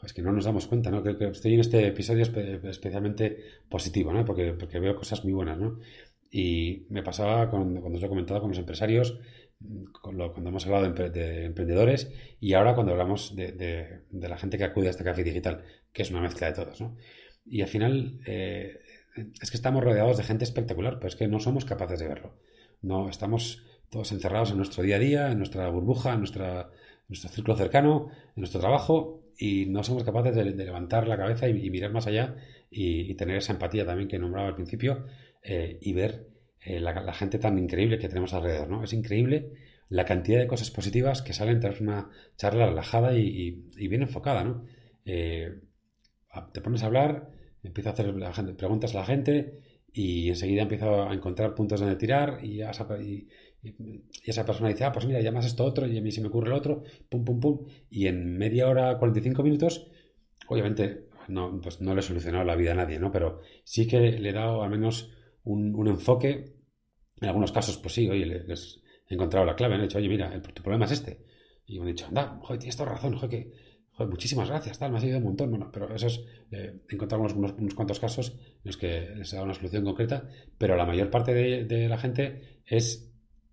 es 0.02 0.12
que 0.12 0.22
no 0.22 0.32
nos 0.32 0.44
damos 0.44 0.66
cuenta, 0.66 0.90
¿no? 0.90 1.02
Creo 1.02 1.18
que 1.18 1.28
estoy 1.28 1.54
en 1.54 1.60
este 1.60 1.86
episodio 1.86 2.22
espe 2.22 2.60
especialmente 2.68 3.38
positivo, 3.68 4.12
¿no? 4.12 4.24
Porque, 4.24 4.52
porque 4.52 4.78
veo 4.78 4.94
cosas 4.96 5.24
muy 5.24 5.32
buenas, 5.32 5.58
¿no? 5.58 5.78
Y 6.30 6.86
me 6.90 7.02
pasaba 7.02 7.50
con, 7.50 7.80
cuando 7.80 7.96
os 7.96 8.00
lo 8.00 8.06
he 8.06 8.10
comentado 8.10 8.40
con 8.40 8.50
los 8.50 8.58
empresarios, 8.58 9.18
cuando 10.02 10.32
hemos 10.36 10.64
hablado 10.66 10.90
de, 10.90 11.10
de, 11.10 11.44
emprendedores 11.44 12.10
y 12.40 12.54
ahora 12.54 12.74
cuando 12.74 12.92
hablamos 12.92 13.36
de, 13.36 13.52
de, 13.52 14.04
de, 14.10 14.28
la 14.28 14.38
gente 14.38 14.56
que 14.56 14.64
acude 14.64 14.86
a 14.86 14.90
este 14.90 15.04
café 15.04 15.22
digital. 15.22 15.64
que 15.92 16.02
es 16.02 16.10
una 16.10 16.22
mezcla 16.22 16.46
de 16.46 16.54
todos, 16.54 16.80
¿no? 16.80 16.96
Y 17.44 17.62
al 17.62 17.68
final 17.68 18.20
eh, 18.26 18.80
es 19.40 19.50
que 19.50 19.56
estamos 19.56 19.82
rodeados 19.82 20.16
de 20.16 20.24
gente 20.24 20.44
espectacular, 20.44 20.96
pero 20.96 21.08
es 21.08 21.16
que 21.16 21.28
no 21.28 21.40
somos 21.40 21.64
capaces 21.64 21.98
de 21.98 22.08
verlo. 22.08 22.36
No, 22.82 23.08
estamos 23.08 23.62
todos 23.90 24.12
encerrados 24.12 24.50
en 24.50 24.56
nuestro 24.56 24.82
día 24.82 24.96
a 24.96 25.00
día, 25.00 25.32
en 25.32 25.38
nuestra 25.38 25.68
burbuja, 25.68 26.14
en, 26.14 26.20
nuestra, 26.20 26.70
nuestro 27.08 27.30
círculo 27.30 27.56
cercano, 27.56 28.08
en 28.10 28.40
nuestro 28.40 28.60
trabajo, 28.60 29.20
y 29.36 29.66
no 29.66 29.82
somos 29.82 30.04
capaces 30.04 30.34
de, 30.34 30.44
levantar 30.44 31.08
la 31.08 31.16
cabeza 31.16 31.48
y, 31.48 31.70
mirar 31.70 31.92
más 31.92 32.06
allá 32.06 32.36
y, 32.70 33.14
tener 33.14 33.36
esa 33.36 33.52
empatía 33.52 33.86
también 33.86 34.08
que 34.08 34.18
nombraba 34.18 34.48
al 34.48 34.54
principio 34.54 35.06
eh, 35.42 35.78
y 35.80 35.92
ver 35.92 36.28
eh, 36.60 36.78
la, 36.78 37.12
gente 37.14 37.38
tan 37.38 37.58
increíble 37.58 37.98
que 37.98 38.08
tenemos 38.08 38.34
alrededor, 38.34 38.68
¿no? 38.68 38.84
Es 38.84 38.92
increíble 38.92 39.52
la 39.88 40.04
cantidad 40.04 40.38
de 40.38 40.46
cosas 40.46 40.70
positivas 40.70 41.22
que 41.22 41.32
salen 41.32 41.58
tras 41.58 41.80
una 41.80 42.10
charla 42.36 42.66
relajada 42.66 43.16
y, 43.16 43.50
bien 43.88 44.02
enfocada, 44.02 44.44
¿no? 44.44 44.66
Eh, 45.04 45.58
te 46.52 46.60
pones 46.60 46.82
a 46.82 46.86
hablar, 46.86 47.30
empieza 47.62 47.90
a 47.90 47.92
hacer 47.94 48.14
la 48.14 48.32
gente, 48.32 48.52
preguntas 48.54 48.94
a 48.94 48.98
la 48.98 49.06
gente 49.06 49.58
y 49.92 50.28
enseguida 50.28 50.62
empiezo 50.62 51.08
a 51.08 51.12
encontrar 51.12 51.54
puntos 51.54 51.80
donde 51.80 51.96
tirar 51.96 52.44
y, 52.44 52.62
esa, 52.62 52.86
esa 54.24 54.44
persona 54.44 54.68
dice, 54.68 54.84
ah, 54.84 54.92
pues 54.92 55.06
mira, 55.06 55.20
llamas 55.20 55.46
esto 55.46 55.64
otro 55.64 55.86
y 55.86 55.98
a 55.98 56.02
mí 56.02 56.10
se 56.12 56.20
me 56.20 56.28
ocurre 56.28 56.48
el 56.48 56.54
otro, 56.54 56.82
pum, 57.08 57.24
pum, 57.24 57.40
pum, 57.40 57.66
y 57.90 58.06
en 58.06 58.38
media 58.38 58.68
hora, 58.68 58.98
45 58.98 59.42
minutos, 59.42 59.90
obviamente 60.48 61.08
no, 61.28 61.60
pues 61.60 61.80
no 61.80 61.94
le 61.94 62.00
he 62.00 62.02
solucionado 62.02 62.44
la 62.44 62.56
vida 62.56 62.72
a 62.72 62.76
nadie, 62.76 62.98
¿no? 62.98 63.10
Pero 63.10 63.40
sí 63.64 63.86
que 63.86 63.98
le 64.18 64.28
he 64.28 64.32
dado 64.32 64.62
al 64.62 64.70
menos 64.70 65.12
un, 65.44 65.88
enfoque, 65.88 66.56
en 67.20 67.28
algunos 67.28 67.52
casos, 67.52 67.78
pues 67.78 67.94
sí, 67.94 68.08
oye, 68.08 68.26
les 68.26 68.82
he 69.08 69.14
encontrado 69.14 69.46
la 69.46 69.56
clave, 69.56 69.74
han 69.74 69.82
dicho, 69.82 69.98
oye, 69.98 70.08
mira, 70.08 70.40
tu 70.42 70.62
problema 70.62 70.86
es 70.86 70.92
este. 70.92 71.24
Y 71.66 71.78
me 71.78 71.82
han 71.82 71.94
dicho, 71.94 72.06
anda, 72.06 72.38
joder, 72.42 72.58
tienes 72.58 72.76
toda 72.76 72.90
razón, 72.90 73.18
que 73.28 73.52
muchísimas 74.08 74.48
gracias, 74.48 74.78
tal, 74.78 74.90
me 74.90 74.98
has 74.98 75.04
ayudado 75.04 75.20
un 75.20 75.28
montón. 75.28 75.50
Bueno, 75.50 75.70
pero 75.72 75.94
eso 75.94 76.06
es, 76.06 76.20
eh, 76.52 76.80
encontramos 76.88 77.34
unos, 77.34 77.74
cuantos 77.74 78.00
casos 78.00 78.30
en 78.30 78.60
los 78.64 78.76
que 78.76 78.96
he 78.98 79.22
dado 79.32 79.44
una 79.44 79.54
solución 79.54 79.84
concreta, 79.84 80.28
pero 80.58 80.76
la 80.76 80.86
mayor 80.86 81.10
parte 81.10 81.34
de, 81.34 81.88
la 81.88 81.98
gente 81.98 82.60
es 82.66 83.12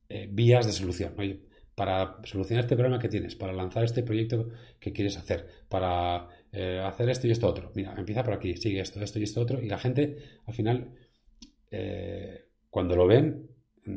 eh, 0.09 0.27
vías 0.31 0.65
de 0.65 0.71
solución. 0.71 1.13
Oye, 1.17 1.41
para 1.75 2.17
solucionar 2.23 2.63
este 2.63 2.75
problema 2.75 2.99
que 2.99 3.09
tienes, 3.09 3.35
para 3.35 3.53
lanzar 3.53 3.83
este 3.83 4.03
proyecto 4.03 4.49
que 4.79 4.93
quieres 4.93 5.17
hacer, 5.17 5.47
para 5.69 6.27
eh, 6.51 6.81
hacer 6.83 7.09
esto 7.09 7.27
y 7.27 7.31
esto 7.31 7.47
otro. 7.47 7.71
Mira, 7.75 7.93
empieza 7.97 8.23
por 8.23 8.33
aquí, 8.33 8.55
sigue 8.57 8.79
esto, 8.79 9.01
esto 9.01 9.19
y 9.19 9.23
esto 9.23 9.41
otro. 9.41 9.61
Y 9.61 9.67
la 9.67 9.77
gente, 9.77 10.17
al 10.45 10.53
final, 10.53 10.91
cuando 12.69 12.95
lo 12.95 13.05
ven, 13.05 13.49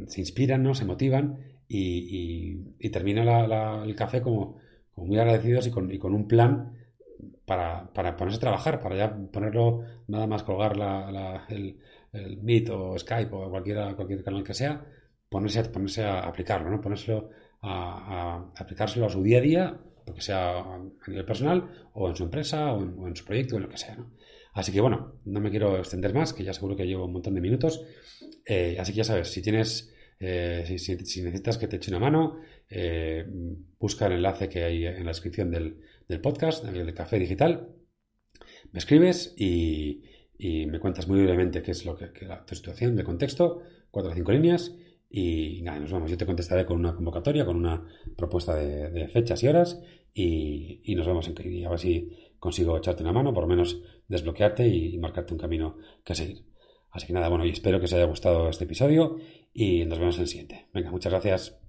se 0.06 0.20
inspiran, 0.20 0.62
¿no? 0.62 0.74
se 0.74 0.84
motivan 0.84 1.38
y, 1.68 2.90
termina 2.90 3.84
el 3.84 3.94
café 3.94 4.20
como 4.20 4.58
muy 4.96 5.18
agradecidos 5.18 5.66
y 5.66 5.70
con, 5.70 5.90
y 5.90 5.98
con 5.98 6.14
un 6.14 6.28
plan 6.28 6.76
para, 7.44 7.92
para, 7.92 8.16
ponerse 8.16 8.38
a 8.38 8.40
trabajar, 8.40 8.80
para 8.80 8.96
ya 8.96 9.16
ponerlo, 9.32 9.82
nada 10.06 10.26
más 10.26 10.42
colgar 10.42 10.76
la, 10.76 11.46
el, 11.48 11.78
el, 12.12 12.36
Meet 12.42 12.70
o 12.70 12.98
Skype 12.98 13.34
o 13.34 13.50
cualquiera, 13.50 13.94
cualquier 13.96 14.22
canal 14.22 14.44
que 14.44 14.54
sea, 14.54 14.84
ponerse, 15.28 15.64
ponerse 15.64 16.04
a 16.04 16.20
aplicarlo, 16.20 16.70
¿no? 16.70 16.80
Ponérselo 16.80 17.30
a, 17.62 18.52
aplicárselo 18.56 19.06
a 19.06 19.10
su 19.10 19.22
día 19.22 19.38
a 19.38 19.40
día, 19.40 19.80
porque 20.04 20.20
sea 20.20 20.58
a 20.60 20.78
nivel 21.08 21.24
personal, 21.24 21.88
o 21.92 22.08
en 22.08 22.16
su 22.16 22.24
empresa, 22.24 22.72
o 22.72 23.06
en, 23.06 23.16
su 23.16 23.24
proyecto, 23.24 23.56
o 23.56 23.58
en 23.58 23.64
lo 23.64 23.68
que 23.68 23.78
sea, 23.78 23.96
¿no? 23.96 24.12
Así 24.52 24.72
que 24.72 24.80
bueno, 24.80 25.20
no 25.24 25.40
me 25.40 25.50
quiero 25.50 25.78
extender 25.78 26.12
más, 26.12 26.32
que 26.32 26.42
ya 26.42 26.52
seguro 26.52 26.76
que 26.76 26.86
llevo 26.86 27.04
un 27.04 27.12
montón 27.12 27.34
de 27.34 27.40
minutos. 27.40 27.84
Eh, 28.44 28.76
así 28.80 28.92
que 28.92 28.98
ya 28.98 29.04
sabes, 29.04 29.30
si 29.30 29.42
tienes 29.42 29.94
eh, 30.20 30.76
si, 30.78 30.94
necesitas 30.94 31.56
que 31.56 31.66
te 31.66 31.76
eche 31.76 31.90
una 31.90 31.98
mano, 31.98 32.40
eh, 32.68 33.24
busca 33.78 34.06
el 34.06 34.12
enlace 34.12 34.50
que 34.50 34.64
hay 34.64 34.84
en 34.84 35.04
la 35.04 35.10
descripción 35.10 35.50
del, 35.50 35.80
podcast, 36.22 36.64
el 36.66 36.92
Café 36.92 37.18
Digital. 37.18 37.68
Me 38.72 38.78
escribes 38.78 39.34
y, 39.38 40.02
me 40.38 40.78
cuentas 40.78 41.08
muy 41.08 41.22
brevemente 41.22 41.62
qué 41.62 41.70
es 41.70 41.84
lo 41.86 41.96
que, 41.96 42.26
la, 42.26 42.44
tu 42.44 42.54
situación, 42.54 42.96
de 42.96 43.04
contexto, 43.04 43.62
cuatro 43.90 44.12
o 44.12 44.14
cinco 44.14 44.32
líneas. 44.32 44.76
Y 45.08 45.62
nada, 45.62 45.80
nos 45.80 45.90
vamos. 45.90 46.10
Yo 46.10 46.16
te 46.18 46.26
contestaré 46.26 46.66
con 46.66 46.78
una 46.78 46.94
convocatoria, 46.94 47.44
con 47.44 47.56
una 47.56 47.84
propuesta 48.16 48.54
de, 48.54 49.08
fechas 49.08 49.42
y 49.42 49.48
horas. 49.48 49.80
Y, 50.12 50.94
nos 50.96 51.06
vemos 51.06 51.28
en, 51.28 51.66
a 51.66 51.70
ver 51.70 51.78
si 51.78 52.10
consigo 52.38 52.76
echarte 52.76 53.02
una 53.02 53.12
mano, 53.12 53.32
por 53.32 53.44
lo 53.44 53.48
menos 53.48 53.82
desbloquearte 54.06 54.68
y 54.68 54.98
marcarte 54.98 55.32
un 55.32 55.40
camino 55.40 55.78
que 56.04 56.14
seguir. 56.14 56.44
Así 56.90 57.06
que 57.06 57.12
nada, 57.12 57.28
bueno, 57.28 57.44
y 57.46 57.50
espero 57.50 57.78
que 57.78 57.86
os 57.86 57.92
haya 57.92 58.04
gustado 58.04 58.48
este 58.48 58.64
episodio 58.64 59.16
y 59.52 59.84
nos 59.84 59.98
vemos 59.98 60.16
en 60.16 60.22
el 60.22 60.28
siguiente. 60.28 60.66
Venga, 60.72 60.90
muchas 60.90 61.12
gracias. 61.12 61.60